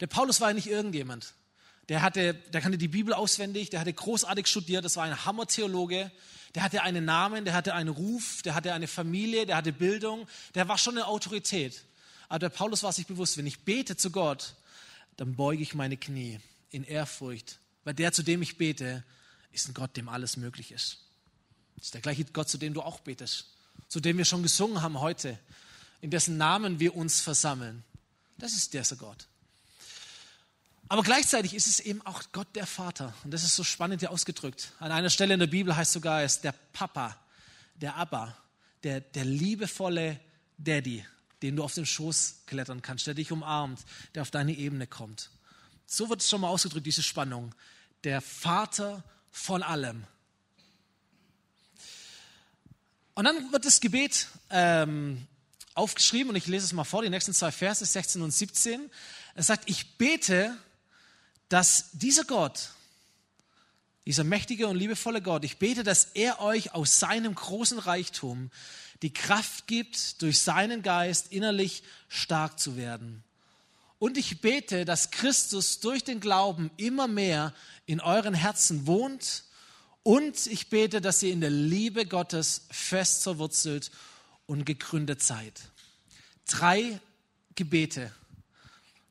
[0.00, 1.34] Der Paulus war ja nicht irgendjemand.
[1.88, 6.10] Der, hatte, der kannte die Bibel auswendig, der hatte großartig studiert, das war ein Hammertheologe,
[6.56, 10.26] der hatte einen Namen, der hatte einen Ruf, der hatte eine Familie, der hatte Bildung,
[10.56, 11.84] der war schon eine Autorität.
[12.28, 14.54] Aber der Paulus war sich bewusst, wenn ich bete zu Gott,
[15.16, 19.04] dann beuge ich meine Knie in Ehrfurcht, weil der, zu dem ich bete,
[19.52, 20.98] ist ein Gott, dem alles möglich ist.
[21.76, 23.46] Das ist der gleiche Gott, zu dem du auch betest
[23.92, 25.38] zu dem wir schon gesungen haben heute,
[26.00, 27.84] in dessen Namen wir uns versammeln.
[28.38, 29.28] Das ist dieser Gott.
[30.88, 33.12] Aber gleichzeitig ist es eben auch Gott der Vater.
[33.22, 34.72] Und das ist so spannend hier ausgedrückt.
[34.78, 37.18] An einer Stelle in der Bibel heißt sogar, ist der Papa,
[37.74, 38.34] der Abba,
[38.82, 40.18] der, der liebevolle
[40.56, 41.04] Daddy,
[41.42, 43.80] den du auf den Schoß klettern kannst, der dich umarmt,
[44.14, 45.28] der auf deine Ebene kommt.
[45.86, 47.54] So wird es schon mal ausgedrückt, diese Spannung.
[48.04, 50.06] Der Vater von allem.
[53.14, 55.26] Und dann wird das Gebet ähm,
[55.74, 58.90] aufgeschrieben und ich lese es mal vor, die nächsten zwei Verse, 16 und 17.
[59.34, 60.56] Es sagt, ich bete,
[61.48, 62.70] dass dieser Gott,
[64.06, 68.50] dieser mächtige und liebevolle Gott, ich bete, dass er euch aus seinem großen Reichtum
[69.02, 73.22] die Kraft gibt, durch seinen Geist innerlich stark zu werden.
[73.98, 77.52] Und ich bete, dass Christus durch den Glauben immer mehr
[77.84, 79.44] in euren Herzen wohnt
[80.02, 83.90] und ich bete, dass ihr in der Liebe Gottes fest verwurzelt
[84.46, 85.60] und gegründet seid.
[86.48, 87.00] Drei
[87.54, 88.12] Gebete.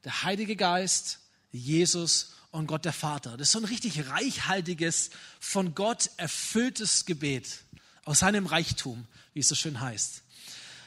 [0.04, 1.20] Der Heilige Geist,
[1.52, 3.38] Jesus und Gott der Vater.
[3.38, 7.60] Das ist so ein richtig reichhaltiges, von Gott erfülltes Gebet
[8.04, 10.24] aus seinem Reichtum, wie es so schön heißt.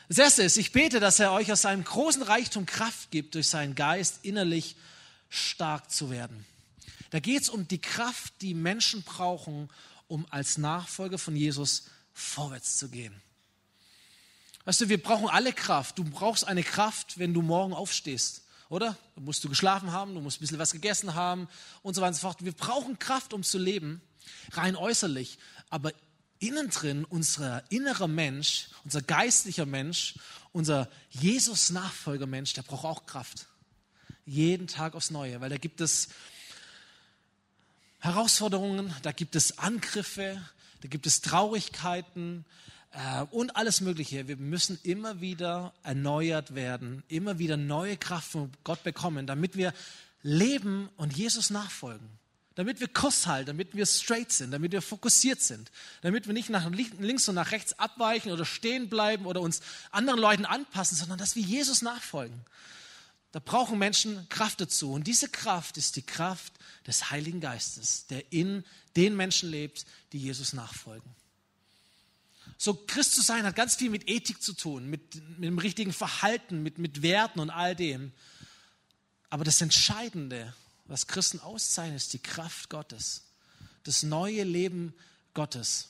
[0.08, 3.48] Das erste ist, ich bete, dass er euch aus seinem großen Reichtum Kraft gibt, durch
[3.48, 4.76] seinen Geist innerlich
[5.30, 6.44] stark zu werden.
[7.10, 9.70] Da geht es um die Kraft, die Menschen brauchen,
[10.08, 13.14] um als Nachfolger von Jesus vorwärts zu gehen.
[14.64, 15.98] Weißt du, wir brauchen alle Kraft.
[15.98, 18.96] Du brauchst eine Kraft, wenn du morgen aufstehst, oder?
[19.14, 21.48] Da musst du geschlafen haben, du musst ein bisschen was gegessen haben
[21.82, 22.44] und so weiter und so fort.
[22.44, 24.00] Wir brauchen Kraft, um zu leben,
[24.52, 25.38] rein äußerlich,
[25.68, 25.92] aber
[26.38, 30.14] innen drin, unser innerer Mensch, unser geistlicher Mensch,
[30.52, 33.46] unser Jesus-Nachfolger-Mensch, der braucht auch Kraft.
[34.24, 36.08] Jeden Tag aufs Neue, weil da gibt es
[38.04, 40.38] Herausforderungen, da gibt es Angriffe,
[40.82, 42.44] da gibt es Traurigkeiten
[42.92, 44.28] äh, und alles Mögliche.
[44.28, 49.72] Wir müssen immer wieder erneuert werden, immer wieder neue Kraft von Gott bekommen, damit wir
[50.22, 52.06] leben und Jesus nachfolgen.
[52.56, 56.50] Damit wir Kurs halten, damit wir straight sind, damit wir fokussiert sind, damit wir nicht
[56.50, 61.16] nach links und nach rechts abweichen oder stehen bleiben oder uns anderen Leuten anpassen, sondern
[61.16, 62.44] dass wir Jesus nachfolgen.
[63.34, 64.92] Da brauchen Menschen Kraft dazu.
[64.92, 66.52] Und diese Kraft ist die Kraft
[66.86, 68.62] des Heiligen Geistes, der in
[68.94, 71.10] den Menschen lebt, die Jesus nachfolgen.
[72.58, 75.92] So Christ zu sein hat ganz viel mit Ethik zu tun, mit, mit dem richtigen
[75.92, 78.12] Verhalten, mit, mit Werten und all dem.
[79.30, 83.24] Aber das Entscheidende, was Christen auszeichnet, ist die Kraft Gottes,
[83.82, 84.94] das neue Leben
[85.34, 85.88] Gottes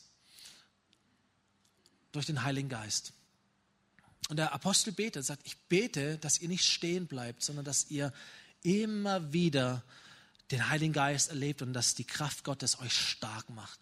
[2.10, 3.12] durch den Heiligen Geist.
[4.28, 8.12] Und der Apostel betet, sagt, ich bete, dass ihr nicht stehen bleibt, sondern dass ihr
[8.62, 9.82] immer wieder
[10.50, 13.78] den Heiligen Geist erlebt und dass die Kraft Gottes euch stark macht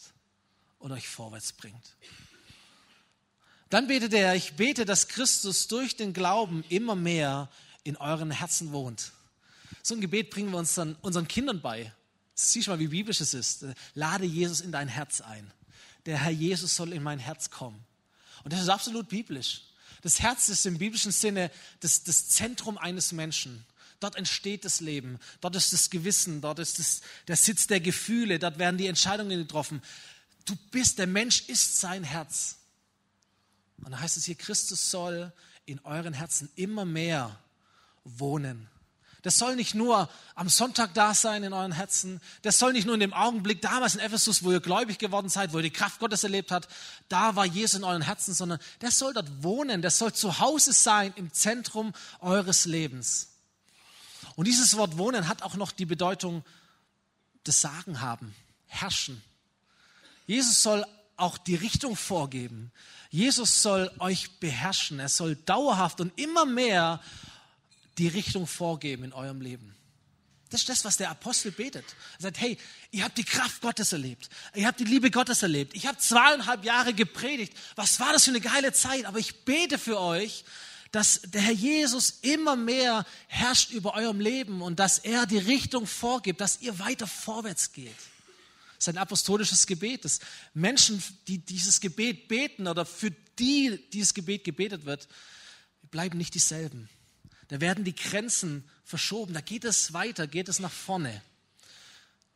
[0.79, 1.97] und euch vorwärts bringt.
[3.71, 7.49] Dann betet er, ich bete, dass Christus durch den Glauben immer mehr
[7.85, 9.13] in euren Herzen wohnt.
[9.83, 11.93] So ein Gebet bringen wir uns dann unseren Kindern bei.
[12.35, 13.65] Siehst mal, wie biblisch es ist.
[13.95, 15.51] Lade Jesus in dein Herz ein.
[16.07, 17.83] Der Herr Jesus soll in mein Herz kommen.
[18.45, 19.63] Und das ist absolut biblisch.
[20.03, 23.65] Das Herz ist im biblischen Sinne das, das Zentrum eines Menschen.
[24.01, 28.41] Dort entsteht das Leben, dort ist das Gewissen, dort ist das, der Sitz der Gefühle,
[28.41, 29.81] dort werden die Entscheidungen getroffen.
[30.45, 32.57] Du bist, der Mensch ist sein Herz.
[33.79, 35.33] Und da heißt es hier, Christus soll
[35.67, 37.39] in euren Herzen immer mehr
[38.03, 38.69] wohnen.
[39.23, 42.21] Das soll nicht nur am Sonntag da sein in euren Herzen.
[42.43, 45.53] Das soll nicht nur in dem Augenblick damals in Ephesus, wo ihr gläubig geworden seid,
[45.53, 46.69] wo ihr die Kraft Gottes erlebt habt,
[47.09, 49.81] da war Jesus in euren Herzen, sondern der soll dort wohnen.
[49.81, 53.29] Der soll zu Hause sein im Zentrum eures Lebens.
[54.35, 56.45] Und dieses Wort wohnen hat auch noch die Bedeutung
[57.47, 58.35] des Sagen haben,
[58.67, 59.23] herrschen.
[60.27, 60.85] Jesus soll
[61.17, 62.73] auch die Richtung vorgeben.
[63.11, 64.99] Jesus soll euch beherrschen.
[64.99, 67.01] Er soll dauerhaft und immer mehr
[67.99, 69.75] die Richtung vorgeben in eurem Leben.
[70.53, 71.85] Das ist das, was der Apostel betet.
[72.19, 72.59] Er sagt, hey,
[72.91, 74.29] ihr habt die Kraft Gottes erlebt.
[74.55, 75.75] Ihr habt die Liebe Gottes erlebt.
[75.75, 77.55] Ich habe zweieinhalb Jahre gepredigt.
[77.75, 79.07] Was war das für eine geile Zeit?
[79.07, 80.45] Aber ich bete für euch,
[80.91, 85.87] dass der Herr Jesus immer mehr herrscht über eurem Leben und dass er die Richtung
[85.87, 87.97] vorgibt, dass ihr weiter vorwärts geht.
[88.77, 90.05] Das ist ein apostolisches Gebet.
[90.05, 90.21] Dass
[90.53, 95.09] Menschen, die dieses Gebet beten oder für die dieses Gebet gebetet wird,
[95.91, 96.91] bleiben nicht dieselben.
[97.53, 99.35] Da werden die Grenzen verschoben.
[99.35, 101.21] Da geht es weiter, geht es nach vorne.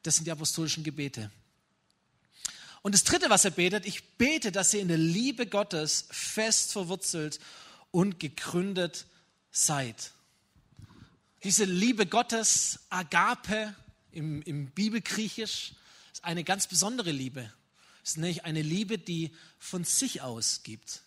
[0.02, 1.30] Das sind die apostolischen Gebete.
[2.82, 6.72] Und das Dritte, was er betet, ich bete, dass ihr in der Liebe Gottes fest
[6.72, 7.40] verwurzelt
[7.92, 9.06] und gegründet
[9.50, 10.12] seid.
[11.44, 13.74] Diese Liebe Gottes, Agape
[14.12, 15.72] im, im Bibelgriechisch,
[16.12, 17.50] ist eine ganz besondere Liebe.
[18.04, 21.05] Es ist nämlich eine Liebe, die von sich aus gibt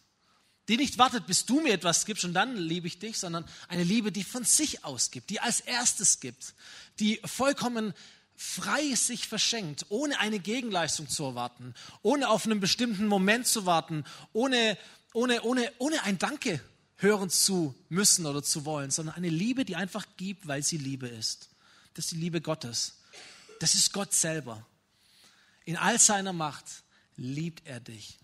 [0.70, 3.84] die nicht wartet, bis du mir etwas gibst und dann liebe ich dich, sondern eine
[3.84, 6.54] Liebe, die von sich aus gibt, die als erstes gibt,
[7.00, 7.94] die vollkommen
[8.36, 14.06] frei sich verschenkt, ohne eine Gegenleistung zu erwarten, ohne auf einen bestimmten Moment zu warten,
[14.32, 14.78] ohne,
[15.14, 16.62] ohne, ohne, ohne ein Danke
[16.98, 21.08] hören zu müssen oder zu wollen, sondern eine Liebe, die einfach gibt, weil sie Liebe
[21.08, 21.50] ist.
[21.96, 23.00] Das ist die Liebe Gottes.
[23.60, 24.66] Das ist Gott selber.
[25.66, 26.66] In all seiner Macht
[27.18, 28.20] liebt er dich.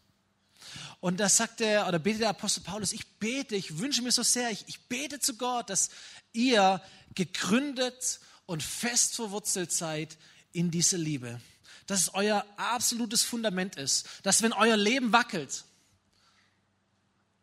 [0.99, 4.23] Und da sagt der, oder betet der Apostel Paulus, ich bete, ich wünsche mir so
[4.23, 5.89] sehr, ich, ich bete zu Gott, dass
[6.33, 6.81] ihr
[7.13, 10.17] gegründet und fest verwurzelt seid
[10.51, 11.41] in diese Liebe.
[11.87, 14.07] Dass es euer absolutes Fundament ist.
[14.23, 15.65] Dass wenn euer Leben wackelt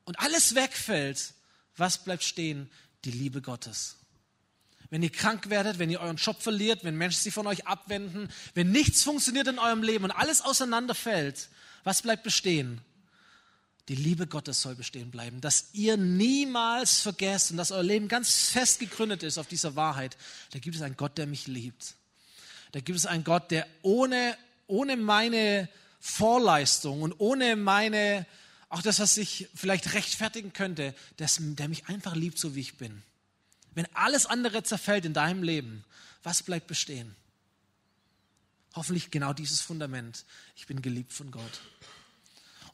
[0.04, 1.34] und alles wegfällt,
[1.76, 2.70] was bleibt stehen?
[3.04, 3.96] Die Liebe Gottes.
[4.90, 8.28] Wenn ihr krank werdet, wenn ihr euren Job verliert, wenn Menschen sich von euch abwenden,
[8.54, 11.48] wenn nichts funktioniert in eurem Leben und alles auseinanderfällt,
[11.82, 12.80] was bleibt bestehen?
[13.88, 18.48] Die Liebe Gottes soll bestehen bleiben, dass ihr niemals vergesst und dass euer Leben ganz
[18.48, 20.16] fest gegründet ist auf dieser Wahrheit.
[20.52, 21.94] Da gibt es einen Gott, der mich liebt.
[22.70, 24.36] Da gibt es einen Gott, der ohne,
[24.68, 25.68] ohne meine
[25.98, 28.26] Vorleistung und ohne meine,
[28.68, 32.78] auch das, was ich vielleicht rechtfertigen könnte, das, der mich einfach liebt, so wie ich
[32.78, 33.02] bin.
[33.74, 35.84] Wenn alles andere zerfällt in deinem Leben,
[36.22, 37.16] was bleibt bestehen?
[38.74, 40.24] Hoffentlich genau dieses Fundament.
[40.56, 41.60] Ich bin geliebt von Gott.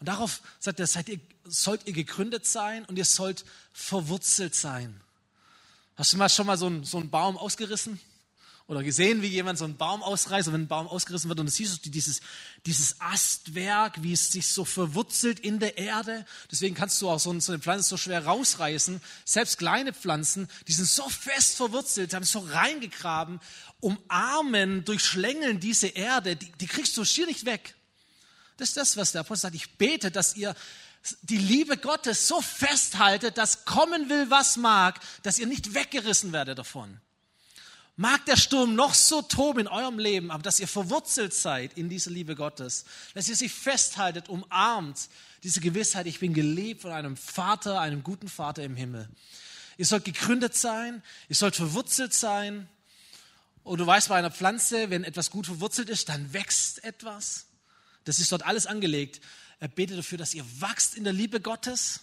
[0.00, 5.00] Und darauf sagt er, seid ihr, sollt ihr gegründet sein und ihr sollt verwurzelt sein.
[5.96, 7.98] Hast du mal schon mal so einen, so einen Baum ausgerissen?
[8.68, 11.46] Oder gesehen, wie jemand so einen Baum ausreißt und wenn ein Baum ausgerissen wird und
[11.46, 12.20] du siehst dieses,
[12.66, 16.26] dieses Astwerk, wie es sich so verwurzelt in der Erde.
[16.52, 19.00] Deswegen kannst du auch so, eine Pflanze so schwer rausreißen.
[19.24, 23.40] Selbst kleine Pflanzen, die sind so fest verwurzelt, haben so reingegraben,
[23.80, 27.74] umarmen, durchschlängeln diese Erde, die, die kriegst du schier nicht weg.
[28.58, 29.54] Das ist das, was der Apostel sagt.
[29.54, 30.54] Ich bete, dass ihr
[31.22, 36.58] die Liebe Gottes so festhaltet, dass kommen will, was mag, dass ihr nicht weggerissen werdet
[36.58, 37.00] davon.
[37.96, 41.88] Mag der Sturm noch so toben in eurem Leben, aber dass ihr verwurzelt seid in
[41.88, 45.08] diese Liebe Gottes, dass ihr sie festhaltet, umarmt,
[45.42, 49.08] diese Gewissheit, ich bin geliebt von einem Vater, einem guten Vater im Himmel.
[49.78, 52.68] Ihr sollt gegründet sein, ihr sollt verwurzelt sein.
[53.62, 57.47] Und du weißt bei einer Pflanze, wenn etwas gut verwurzelt ist, dann wächst etwas.
[58.08, 59.20] Das ist dort alles angelegt.
[59.60, 62.00] Er betet dafür, dass ihr wachst in der Liebe Gottes,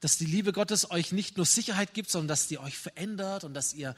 [0.00, 3.54] dass die Liebe Gottes euch nicht nur Sicherheit gibt, sondern dass die euch verändert und
[3.54, 3.96] dass ihr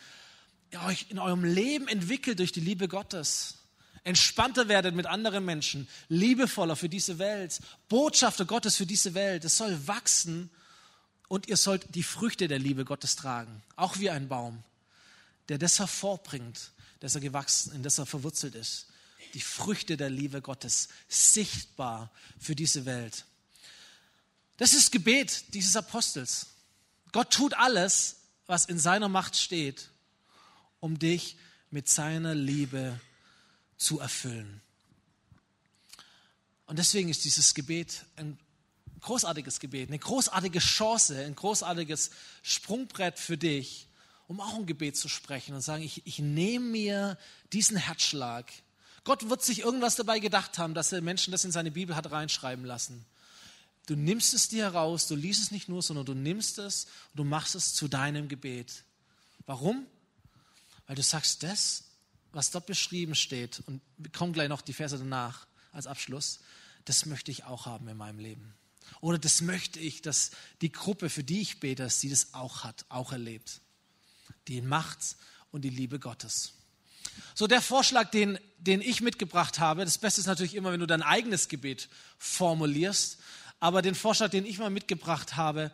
[0.87, 3.57] euch in eurem Leben entwickelt durch die Liebe Gottes.
[4.05, 9.45] Entspannter werdet mit anderen Menschen, liebevoller für diese Welt, Botschafter Gottes für diese Welt.
[9.45, 10.49] Es soll wachsen
[11.27, 14.63] und ihr sollt die Früchte der Liebe Gottes tragen, auch wie ein Baum,
[15.49, 18.87] der das hervorbringt, dass er gewachsen, in das er verwurzelt ist
[19.35, 23.27] die Früchte der Liebe Gottes sichtbar für diese Welt.
[24.57, 26.47] Das ist Gebet dieses Apostels.
[27.13, 28.17] Gott tut alles,
[28.47, 29.91] was in seiner Macht steht,
[30.81, 31.37] um dich
[31.71, 33.01] mit seiner Liebe
[33.77, 34.61] zu erfüllen.
[36.67, 38.39] Und deswegen ist dieses Gebet ein
[39.01, 42.11] großartiges Gebet, eine großartige Chance, ein großartiges
[42.43, 43.89] Sprungbrett für dich,
[44.29, 47.19] um auch ein Gebet zu sprechen und sagen, ich, ich nehme mir
[47.53, 48.51] diesen Herzschlag.
[49.05, 52.11] Gott wird sich irgendwas dabei gedacht haben, dass der Menschen das in seine Bibel hat
[52.11, 53.05] reinschreiben lassen.
[53.87, 57.19] Du nimmst es dir heraus, du liest es nicht nur, sondern du nimmst es und
[57.19, 58.83] du machst es zu deinem Gebet.
[59.45, 59.87] Warum?
[60.87, 61.85] Weil du sagst, das,
[62.33, 66.41] was dort beschrieben steht, und wir kommen gleich noch die Verse danach als Abschluss,
[66.87, 68.55] das möchte ich auch haben in meinem Leben.
[69.01, 70.31] Oder das möchte ich, dass
[70.63, 73.61] die Gruppe, für die ich bete, sie das auch hat, auch erlebt.
[74.49, 75.17] Die Macht
[75.53, 76.53] und die Liebe Gottes.
[77.35, 80.87] So der Vorschlag, den, den ich mitgebracht habe, das Beste ist natürlich immer, wenn du
[80.87, 83.19] dein eigenes Gebet formulierst,
[83.61, 85.71] aber den Vorschlag, den ich mal mitgebracht habe,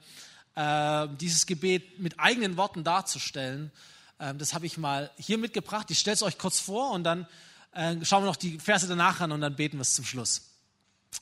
[0.55, 3.71] äh, dieses Gebet mit eigenen Worten darzustellen,
[4.19, 5.91] äh, das habe ich mal hier mitgebracht.
[5.91, 7.27] Ich stelle es euch kurz vor und dann
[7.73, 10.43] äh, schauen wir noch die Verse danach an und dann beten wir es zum Schluss.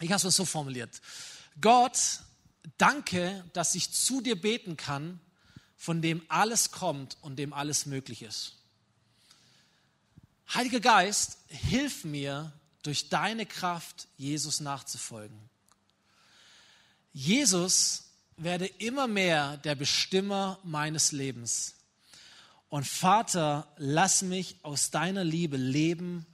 [0.00, 1.00] Ich habe es so formuliert.
[1.60, 2.20] Gott,
[2.76, 5.20] danke, dass ich zu dir beten kann,
[5.76, 8.57] von dem alles kommt und dem alles möglich ist.
[10.54, 15.38] Heiliger Geist, hilf mir, durch deine Kraft Jesus nachzufolgen.
[17.12, 18.04] Jesus
[18.36, 21.74] werde immer mehr der Bestimmer meines Lebens.
[22.68, 26.24] Und Vater, lass mich aus deiner Liebe leben,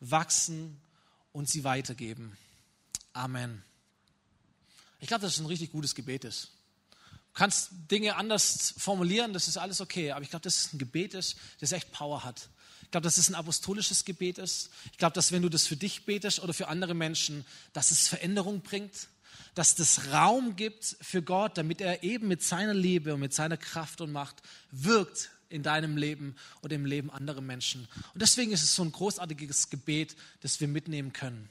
[0.00, 0.80] wachsen
[1.32, 2.36] und sie weitergeben.
[3.12, 3.62] Amen.
[5.00, 6.52] Ich glaube, dass es ein richtig gutes Gebet ist.
[7.32, 10.78] Du kannst Dinge anders formulieren, das ist alles okay, aber ich glaube, dass es ein
[10.78, 12.48] Gebet ist, das echt Power hat.
[12.90, 14.68] Ich glaube, dass es ein apostolisches Gebet ist.
[14.90, 18.08] Ich glaube, dass wenn du das für dich betest oder für andere Menschen, dass es
[18.08, 19.06] Veränderung bringt,
[19.54, 23.56] dass das Raum gibt für Gott, damit er eben mit seiner Liebe und mit seiner
[23.56, 27.86] Kraft und Macht wirkt in deinem Leben oder im Leben anderer Menschen.
[28.12, 31.48] Und deswegen ist es so ein großartiges Gebet, das wir mitnehmen können.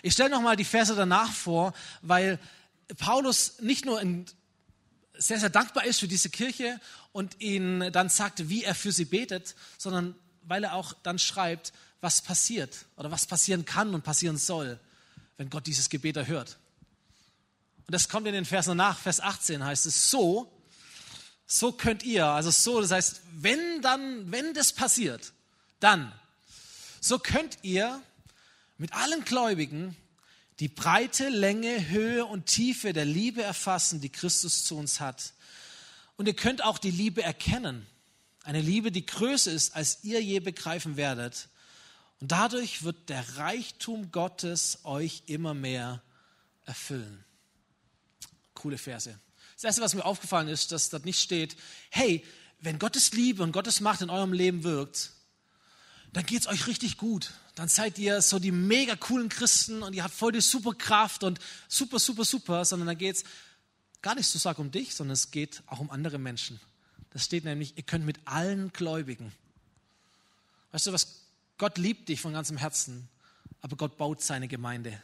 [0.00, 2.38] Ich stelle nochmal die Verse danach vor, weil
[2.96, 4.24] Paulus nicht nur in
[5.18, 6.80] sehr, sehr dankbar ist für diese Kirche
[7.12, 11.72] und ihnen dann sagt, wie er für sie betet, sondern weil er auch dann schreibt,
[12.00, 14.78] was passiert oder was passieren kann und passieren soll,
[15.36, 16.58] wenn Gott dieses Gebet erhört.
[17.86, 20.52] Und das kommt in den Versen danach, Vers 18 heißt es, so,
[21.46, 25.32] so könnt ihr, also so, das heißt, wenn dann, wenn das passiert,
[25.80, 26.12] dann,
[27.00, 28.02] so könnt ihr
[28.78, 29.96] mit allen Gläubigen
[30.60, 35.34] die breite Länge, Höhe und Tiefe der Liebe erfassen, die Christus zu uns hat.
[36.16, 37.86] Und ihr könnt auch die Liebe erkennen.
[38.42, 41.48] Eine Liebe, die größer ist, als ihr je begreifen werdet.
[42.20, 46.02] Und dadurch wird der Reichtum Gottes euch immer mehr
[46.64, 47.24] erfüllen.
[48.54, 49.18] Coole Verse.
[49.56, 51.56] Das Erste, was mir aufgefallen ist, dass dort nicht steht,
[51.90, 52.24] hey,
[52.60, 55.12] wenn Gottes Liebe und Gottes Macht in eurem Leben wirkt,
[56.16, 57.34] dann geht es euch richtig gut.
[57.56, 61.24] Dann seid ihr so die mega coolen Christen und ihr habt voll die super Kraft
[61.24, 63.24] und super, super, super, sondern dann geht es
[64.00, 66.58] gar nicht so stark um dich, sondern es geht auch um andere Menschen.
[67.10, 69.30] Das steht nämlich, ihr könnt mit allen Gläubigen.
[70.72, 71.26] Weißt du was?
[71.58, 73.10] Gott liebt dich von ganzem Herzen,
[73.60, 74.98] aber Gott baut seine Gemeinde.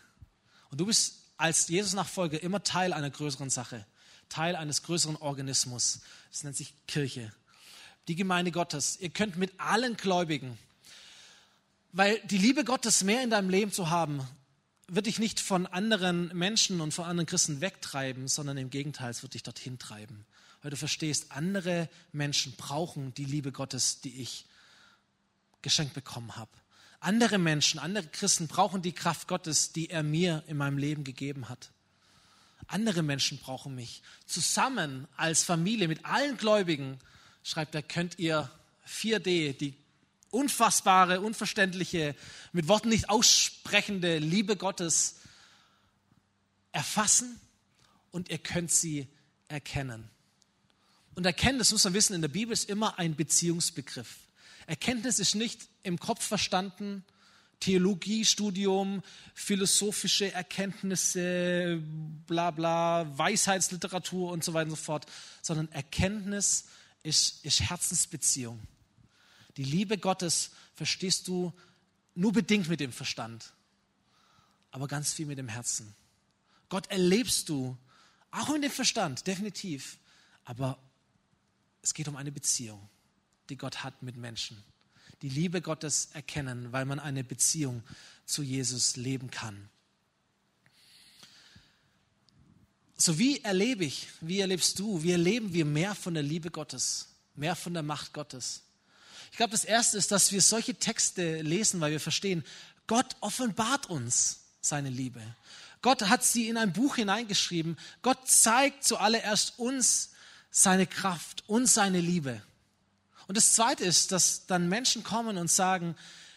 [0.70, 3.84] Und du bist als Jesus-Nachfolger immer Teil einer größeren Sache,
[4.30, 6.00] Teil eines größeren Organismus.
[6.30, 7.34] Das nennt sich Kirche.
[8.08, 8.96] Die Gemeinde Gottes.
[8.98, 10.56] Ihr könnt mit allen Gläubigen
[11.92, 14.26] weil die Liebe Gottes mehr in deinem Leben zu haben,
[14.88, 19.22] wird dich nicht von anderen Menschen und von anderen Christen wegtreiben, sondern im Gegenteil, es
[19.22, 20.26] wird dich dorthin treiben.
[20.62, 24.46] Weil du verstehst, andere Menschen brauchen die Liebe Gottes, die ich
[25.60, 26.50] geschenkt bekommen habe.
[27.00, 31.48] Andere Menschen, andere Christen brauchen die Kraft Gottes, die er mir in meinem Leben gegeben
[31.48, 31.72] hat.
[32.68, 34.02] Andere Menschen brauchen mich.
[34.24, 36.98] Zusammen als Familie mit allen Gläubigen,
[37.42, 38.50] schreibt er, könnt ihr
[38.86, 39.81] 4D, die
[40.32, 42.16] unfassbare, unverständliche,
[42.52, 45.20] mit Worten nicht aussprechende Liebe Gottes
[46.72, 47.38] erfassen
[48.10, 49.06] und ihr könnt sie
[49.48, 50.08] erkennen.
[51.14, 54.16] Und Erkenntnis, muss man wissen, in der Bibel ist immer ein Beziehungsbegriff.
[54.66, 57.04] Erkenntnis ist nicht im Kopf verstanden,
[57.60, 59.02] Theologiestudium,
[59.34, 61.80] philosophische Erkenntnisse,
[62.26, 65.06] bla bla, Weisheitsliteratur und so weiter und so fort,
[65.42, 66.64] sondern Erkenntnis
[67.02, 68.58] ist, ist Herzensbeziehung.
[69.56, 71.52] Die Liebe Gottes verstehst du
[72.14, 73.52] nur bedingt mit dem Verstand,
[74.70, 75.94] aber ganz viel mit dem Herzen.
[76.68, 77.76] Gott erlebst du
[78.30, 79.98] auch mit dem Verstand, definitiv,
[80.44, 80.78] aber
[81.82, 82.88] es geht um eine Beziehung,
[83.50, 84.62] die Gott hat mit Menschen.
[85.20, 87.82] Die Liebe Gottes erkennen, weil man eine Beziehung
[88.24, 89.68] zu Jesus leben kann.
[92.96, 97.08] So wie erlebe ich, wie erlebst du, wie erleben wir mehr von der Liebe Gottes,
[97.34, 98.62] mehr von der Macht Gottes?
[99.32, 102.44] Ich glaube, das Erste ist, dass wir solche Texte lesen, weil wir verstehen,
[102.86, 105.22] Gott offenbart uns seine Liebe.
[105.80, 107.78] Gott hat sie in ein Buch hineingeschrieben.
[108.02, 110.10] Gott zeigt zuallererst uns
[110.50, 112.42] seine Kraft und seine Liebe.
[113.26, 115.96] Und das Zweite ist, dass dann Menschen kommen und sagen,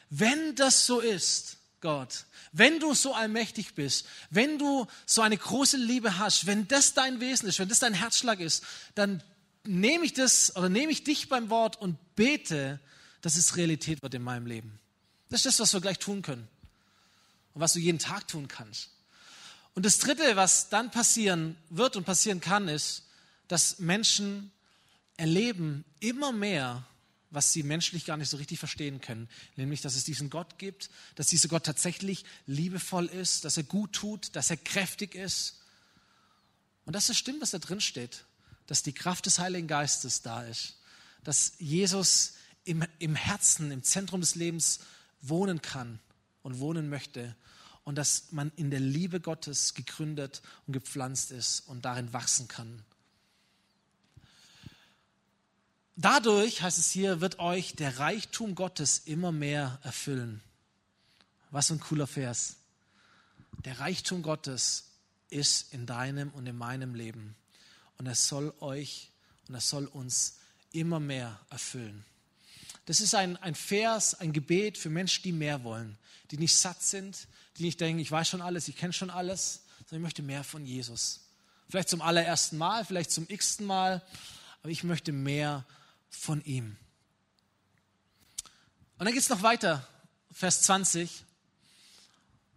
[0.09, 2.23] wenn das so ist, Gott,
[2.53, 7.19] wenn du so allmächtig bist, wenn du so eine große Liebe hast, wenn das dein
[7.19, 8.63] Wesen ist, wenn das dein Herzschlag ist,
[8.95, 9.21] dann
[9.68, 12.80] nehme ich das oder nehme ich dich beim Wort und bete,
[13.22, 14.80] dass es Realität wird in meinem Leben.
[15.30, 16.47] Das ist das, was wir gleich tun können
[17.53, 18.91] und was du jeden Tag tun kannst.
[19.74, 23.03] Und das Dritte, was dann passieren wird und passieren kann, ist,
[23.47, 24.51] dass Menschen
[25.18, 26.86] erleben immer mehr,
[27.30, 30.89] was sie menschlich gar nicht so richtig verstehen können, nämlich, dass es diesen Gott gibt,
[31.16, 35.59] dass dieser Gott tatsächlich liebevoll ist, dass er gut tut, dass er kräftig ist
[36.86, 38.24] und dass es stimmt, was da drin steht,
[38.68, 40.80] dass die Kraft des Heiligen Geistes da ist,
[41.24, 44.80] dass Jesus im, im Herzen, im Zentrum des Lebens
[45.22, 45.99] wohnen kann
[46.41, 47.36] und wohnen möchte
[47.84, 52.84] und dass man in der Liebe Gottes gegründet und gepflanzt ist und darin wachsen kann.
[55.95, 60.41] Dadurch, heißt es hier, wird euch der Reichtum Gottes immer mehr erfüllen.
[61.51, 62.57] Was ein cooler Vers.
[63.63, 64.89] Der Reichtum Gottes
[65.30, 67.36] ist in deinem und in meinem Leben.
[67.97, 69.09] Und er soll euch
[69.47, 70.37] und er soll uns
[70.71, 72.03] immer mehr erfüllen.
[72.85, 75.97] Das ist ein, ein Vers, ein Gebet für Menschen, die mehr wollen,
[76.31, 77.27] die nicht satt sind,
[77.57, 80.43] die nicht denken, ich weiß schon alles, ich kenne schon alles, sondern ich möchte mehr
[80.43, 81.21] von Jesus.
[81.69, 84.03] Vielleicht zum allerersten Mal, vielleicht zum x-ten Mal,
[84.61, 85.65] aber ich möchte mehr
[86.09, 86.77] von ihm.
[88.97, 89.87] Und dann geht es noch weiter,
[90.31, 91.23] Vers 20.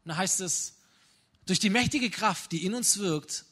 [0.04, 0.74] Und da heißt es,
[1.46, 3.44] durch die mächtige Kraft, die in uns wirkt,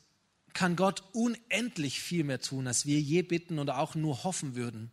[0.57, 4.91] kann Gott unendlich viel mehr tun, als wir je bitten oder auch nur hoffen würden.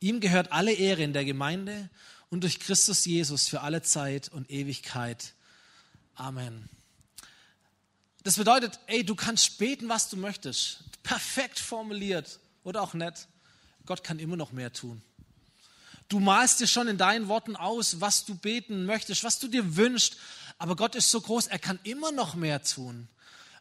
[0.00, 1.88] Ihm gehört alle Ehre in der Gemeinde
[2.30, 5.34] und durch Christus Jesus für alle Zeit und Ewigkeit.
[6.16, 6.68] Amen.
[8.24, 10.82] Das bedeutet, ey, du kannst beten, was du möchtest.
[11.04, 13.28] Perfekt formuliert oder auch nicht.
[13.86, 15.00] Gott kann immer noch mehr tun.
[16.08, 19.76] Du malst dir schon in deinen Worten aus, was du beten möchtest, was du dir
[19.76, 20.16] wünschst.
[20.58, 23.08] Aber Gott ist so groß, er kann immer noch mehr tun.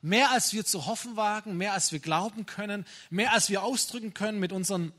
[0.02, 4.14] Mehr als wir zu hoffen wagen, mehr als wir glauben können, mehr als wir ausdrücken
[4.14, 4.93] können mit unseren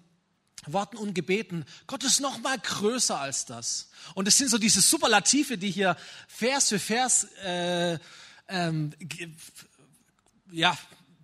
[0.66, 1.64] Worten und Gebeten.
[1.86, 3.90] Gott ist noch mal größer als das.
[4.14, 5.96] Und es sind so diese Superlative, die hier
[6.26, 7.98] Vers für Vers äh,
[8.48, 8.92] ähm,
[10.50, 10.76] ja,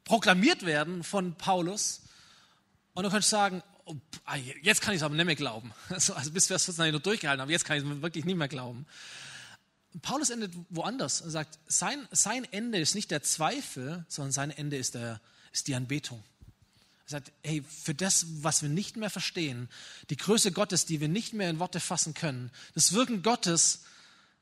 [0.05, 2.03] proklamiert werden von Paulus.
[2.95, 5.73] Und du könntest sagen, oh, ah, jetzt kann ich es aber nicht mehr glauben.
[5.91, 8.25] Also, also bis Vers 14 habe ich noch durchgehalten, aber jetzt kann ich es wirklich
[8.25, 8.87] nicht mehr glauben.
[10.03, 11.21] Paulus endet woanders.
[11.21, 15.21] Er sagt, sein, sein Ende ist nicht der Zweifel, sondern sein Ende ist, der,
[15.53, 16.23] ist die Anbetung.
[17.07, 19.69] Er sagt, hey, für das, was wir nicht mehr verstehen,
[20.11, 23.83] die Größe Gottes, die wir nicht mehr in Worte fassen können, das Wirken Gottes,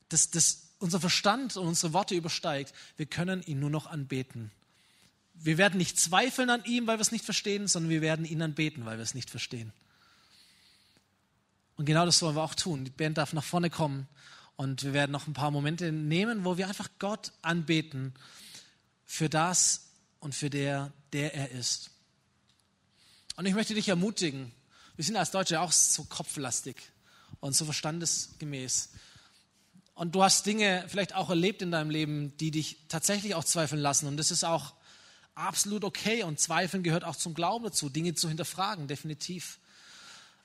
[0.08, 4.50] das, das unser Verstand und unsere Worte übersteigt, wir können ihn nur noch anbeten.
[5.34, 8.42] Wir werden nicht zweifeln an ihm, weil wir es nicht verstehen, sondern wir werden ihn
[8.42, 9.72] anbeten, weil wir es nicht verstehen.
[11.76, 12.84] Und genau das wollen wir auch tun.
[12.84, 14.06] Die Band darf nach vorne kommen
[14.62, 18.14] und wir werden noch ein paar Momente nehmen, wo wir einfach Gott anbeten
[19.04, 19.88] für das
[20.20, 21.90] und für der, der er ist.
[23.34, 24.52] Und ich möchte dich ermutigen,
[24.94, 26.76] wir sind als Deutsche auch so kopflastig
[27.40, 28.90] und so verstandesgemäß.
[29.94, 33.82] Und du hast Dinge vielleicht auch erlebt in deinem Leben, die dich tatsächlich auch zweifeln
[33.82, 34.06] lassen.
[34.06, 34.74] Und das ist auch
[35.34, 36.22] absolut okay.
[36.22, 39.58] Und Zweifeln gehört auch zum Glauben dazu, Dinge zu hinterfragen, definitiv.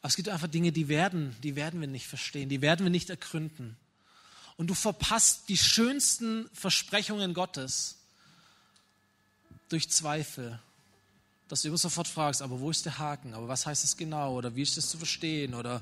[0.02, 2.90] Aber es gibt einfach Dinge, die werden, die werden wir nicht verstehen, die werden wir
[2.90, 3.78] nicht ergründen.
[4.58, 7.96] Und du verpasst die schönsten Versprechungen Gottes
[9.70, 10.60] durch Zweifel
[11.48, 13.34] dass du immer sofort fragst, aber wo ist der Haken?
[13.34, 14.36] Aber was heißt es genau?
[14.36, 15.54] Oder wie ist das zu verstehen?
[15.54, 15.82] Oder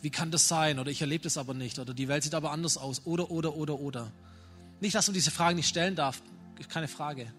[0.00, 0.78] wie kann das sein?
[0.78, 1.78] Oder ich erlebe das aber nicht.
[1.78, 3.02] Oder die Welt sieht aber anders aus.
[3.04, 4.12] Oder, oder, oder, oder.
[4.80, 6.22] Nicht, dass du diese Fragen nicht stellen darfst.
[6.68, 7.32] Keine Frage.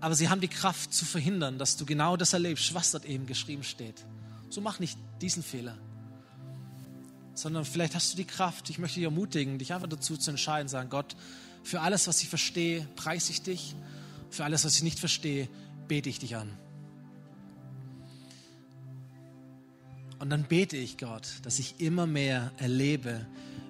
[0.00, 3.26] Aber sie haben die Kraft zu verhindern, dass du genau das erlebst, was dort eben
[3.26, 4.02] geschrieben steht.
[4.48, 5.76] So mach nicht diesen Fehler.
[7.34, 10.68] Sondern vielleicht hast du die Kraft, ich möchte dich ermutigen, dich einfach dazu zu entscheiden,
[10.68, 11.16] sagen, Gott,
[11.62, 13.74] für alles, was ich verstehe, preise ich dich.
[14.30, 15.48] Für alles, was ich nicht verstehe,
[15.88, 16.50] bete ich dich an.
[20.18, 23.26] Und dann bete ich Gott, dass ich immer mehr erlebe,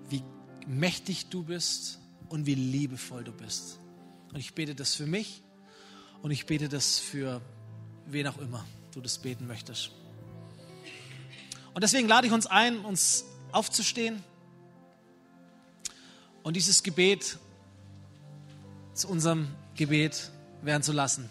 [0.09, 0.23] wie
[0.67, 3.79] mächtig du bist und wie liebevoll du bist.
[4.33, 5.43] Und ich bete das für mich
[6.23, 7.41] und ich bete das für
[8.07, 9.93] wen auch immer du das beten möchtest.
[11.73, 14.23] Und deswegen lade ich uns ein, uns aufzustehen
[16.43, 17.39] und dieses Gebet
[18.95, 20.31] zu unserem Gebet
[20.63, 21.29] werden zu lassen.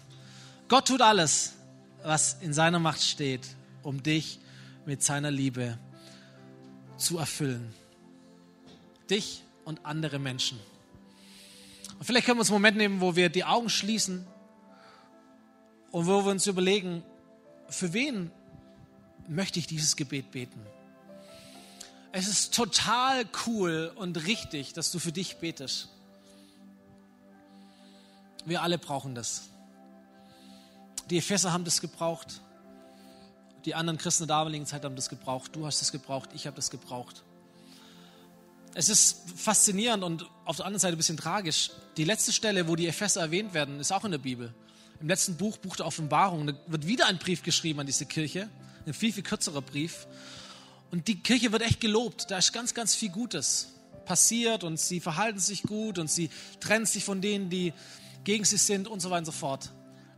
[0.68, 1.54] Gott tut alles,
[2.02, 3.46] was in seiner Macht steht,
[3.82, 4.38] um dich
[4.86, 5.78] mit seiner Liebe
[6.96, 7.72] zu erfüllen.
[9.08, 10.58] Dich und andere Menschen.
[11.98, 14.26] Und vielleicht können wir uns einen Moment nehmen, wo wir die Augen schließen
[15.90, 17.02] und wo wir uns überlegen,
[17.68, 18.30] für wen
[19.28, 20.60] möchte ich dieses Gebet beten?
[22.12, 25.88] Es ist total cool und richtig, dass du für dich betest.
[28.44, 29.42] Wir alle brauchen das.
[31.08, 32.40] Die Epheser haben das gebraucht.
[33.64, 35.54] Die anderen Christen der damaligen Zeit haben das gebraucht.
[35.54, 36.30] Du hast es gebraucht.
[36.34, 37.22] Ich habe das gebraucht.
[38.74, 41.70] Es ist faszinierend und auf der anderen Seite ein bisschen tragisch.
[41.96, 44.54] Die letzte Stelle, wo die Epheser erwähnt werden, ist auch in der Bibel.
[45.00, 48.48] Im letzten Buch, Buch der Offenbarung, wird wieder ein Brief geschrieben an diese Kirche.
[48.86, 50.06] Ein viel, viel kürzerer Brief.
[50.90, 52.30] Und die Kirche wird echt gelobt.
[52.30, 53.74] Da ist ganz, ganz viel Gutes
[54.04, 57.72] passiert und sie verhalten sich gut und sie trennen sich von denen, die
[58.24, 59.70] gegen sie sind und so weiter und so fort.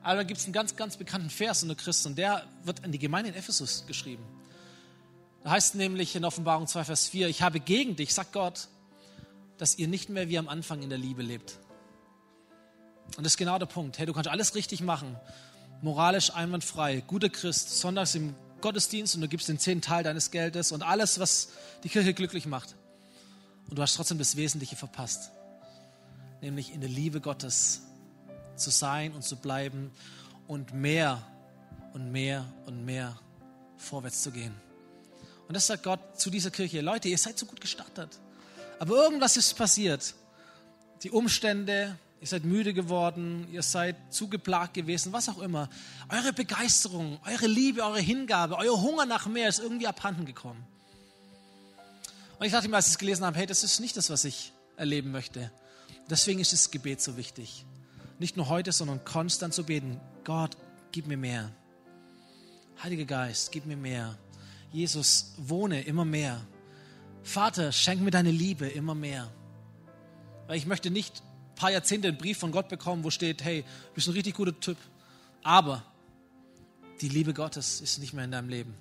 [0.03, 2.85] Aber da gibt es einen ganz, ganz bekannten Vers in der Christ und der wird
[2.85, 4.25] an die Gemeinde in Ephesus geschrieben.
[5.45, 8.69] Da heißt nämlich in Offenbarung 2, Vers 4, ich habe gegen dich, sagt Gott,
[9.59, 11.59] dass ihr nicht mehr wie am Anfang in der Liebe lebt.
[13.17, 13.99] Und das ist genau der Punkt.
[13.99, 15.17] Hey, du kannst alles richtig machen,
[15.83, 20.73] moralisch einwandfrei, guter Christ, sonntags im Gottesdienst und du gibst den zehnten Teil deines Geldes
[20.73, 21.49] und alles, was
[21.85, 22.75] die Kirche glücklich macht.
[23.69, 25.31] Und du hast trotzdem das Wesentliche verpasst,
[26.41, 27.83] nämlich in der Liebe Gottes
[28.57, 29.91] zu sein und zu bleiben
[30.47, 31.23] und mehr
[31.93, 33.19] und mehr und mehr
[33.77, 34.55] vorwärts zu gehen.
[35.49, 38.19] Und das sagt Gott zu dieser Kirche, Leute, ihr seid so gut gestartet,
[38.79, 40.15] aber irgendwas ist passiert.
[41.03, 45.69] Die Umstände, ihr seid müde geworden, ihr seid zugeplagt gewesen, was auch immer.
[46.09, 50.65] Eure Begeisterung, eure Liebe, eure Hingabe, euer Hunger nach mehr ist irgendwie abhanden gekommen.
[52.39, 54.25] Und ich dachte mir, als ich es gelesen habe, hey, das ist nicht das, was
[54.25, 55.51] ich erleben möchte.
[56.11, 57.67] Deswegen ist das Gebet so wichtig.
[58.21, 60.01] Nicht nur heute, sondern konstant zu beten.
[60.23, 60.57] Gott,
[60.93, 61.51] gib mir mehr.
[62.85, 64.17] Heiliger Geist, gib mir mehr.
[64.71, 66.41] Jesus, wohne immer mehr.
[67.25, 69.29] Vater, schenk mir deine Liebe immer mehr.
[70.47, 71.21] Weil ich möchte nicht
[71.63, 74.59] paar Jahrzehnte einen Brief von Gott bekommen, wo steht, hey, du bist ein richtig guter
[74.59, 74.77] Typ,
[75.45, 75.85] aber
[77.01, 78.75] die Liebe Gottes ist nicht mehr in deinem Leben.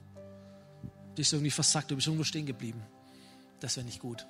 [1.09, 2.81] Du bist irgendwie versackt, du bist irgendwo stehen geblieben.
[3.59, 4.25] Das wäre nicht gut.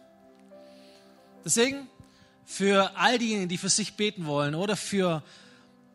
[1.46, 1.88] Deswegen,
[2.44, 5.24] für all diejenigen, die für sich beten wollen oder für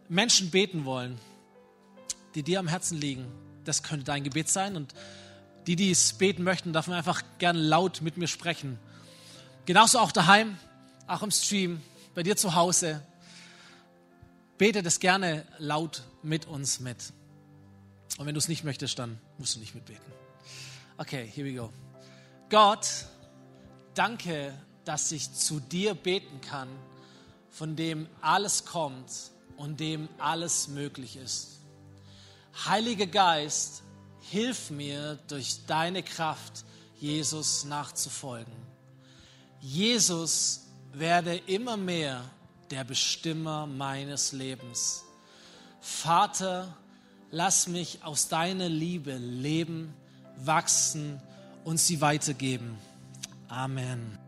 [0.09, 1.19] Menschen beten wollen,
[2.35, 3.27] die dir am Herzen liegen,
[3.67, 4.77] das könnte dein Gebet sein.
[4.77, 4.95] Und
[5.67, 8.79] die, die es beten möchten, dürfen einfach gerne laut mit mir sprechen.
[9.67, 10.57] Genauso auch daheim,
[11.07, 11.83] auch im Stream
[12.17, 13.03] bei dir zu Hause,
[14.57, 17.13] bete das gerne laut mit uns mit.
[18.17, 20.11] Und wenn du es nicht möchtest, dann musst du nicht mitbeten.
[20.97, 21.71] Okay, here we go.
[22.49, 22.89] Gott,
[23.93, 24.55] danke,
[24.87, 26.69] dass ich zu dir beten kann,
[27.51, 29.13] von dem alles kommt
[29.59, 31.61] und dem alles möglich ist.
[32.65, 33.83] Heiliger Geist,
[34.31, 36.65] hilf mir durch deine Kraft,
[36.99, 38.55] Jesus nachzufolgen.
[39.61, 40.66] Jesus,
[40.99, 42.23] werde immer mehr
[42.71, 45.05] der Bestimmer meines Lebens.
[45.81, 46.75] Vater,
[47.31, 49.95] lass mich aus deiner Liebe leben,
[50.37, 51.21] wachsen
[51.65, 52.79] und sie weitergeben.
[53.49, 54.19] Amen.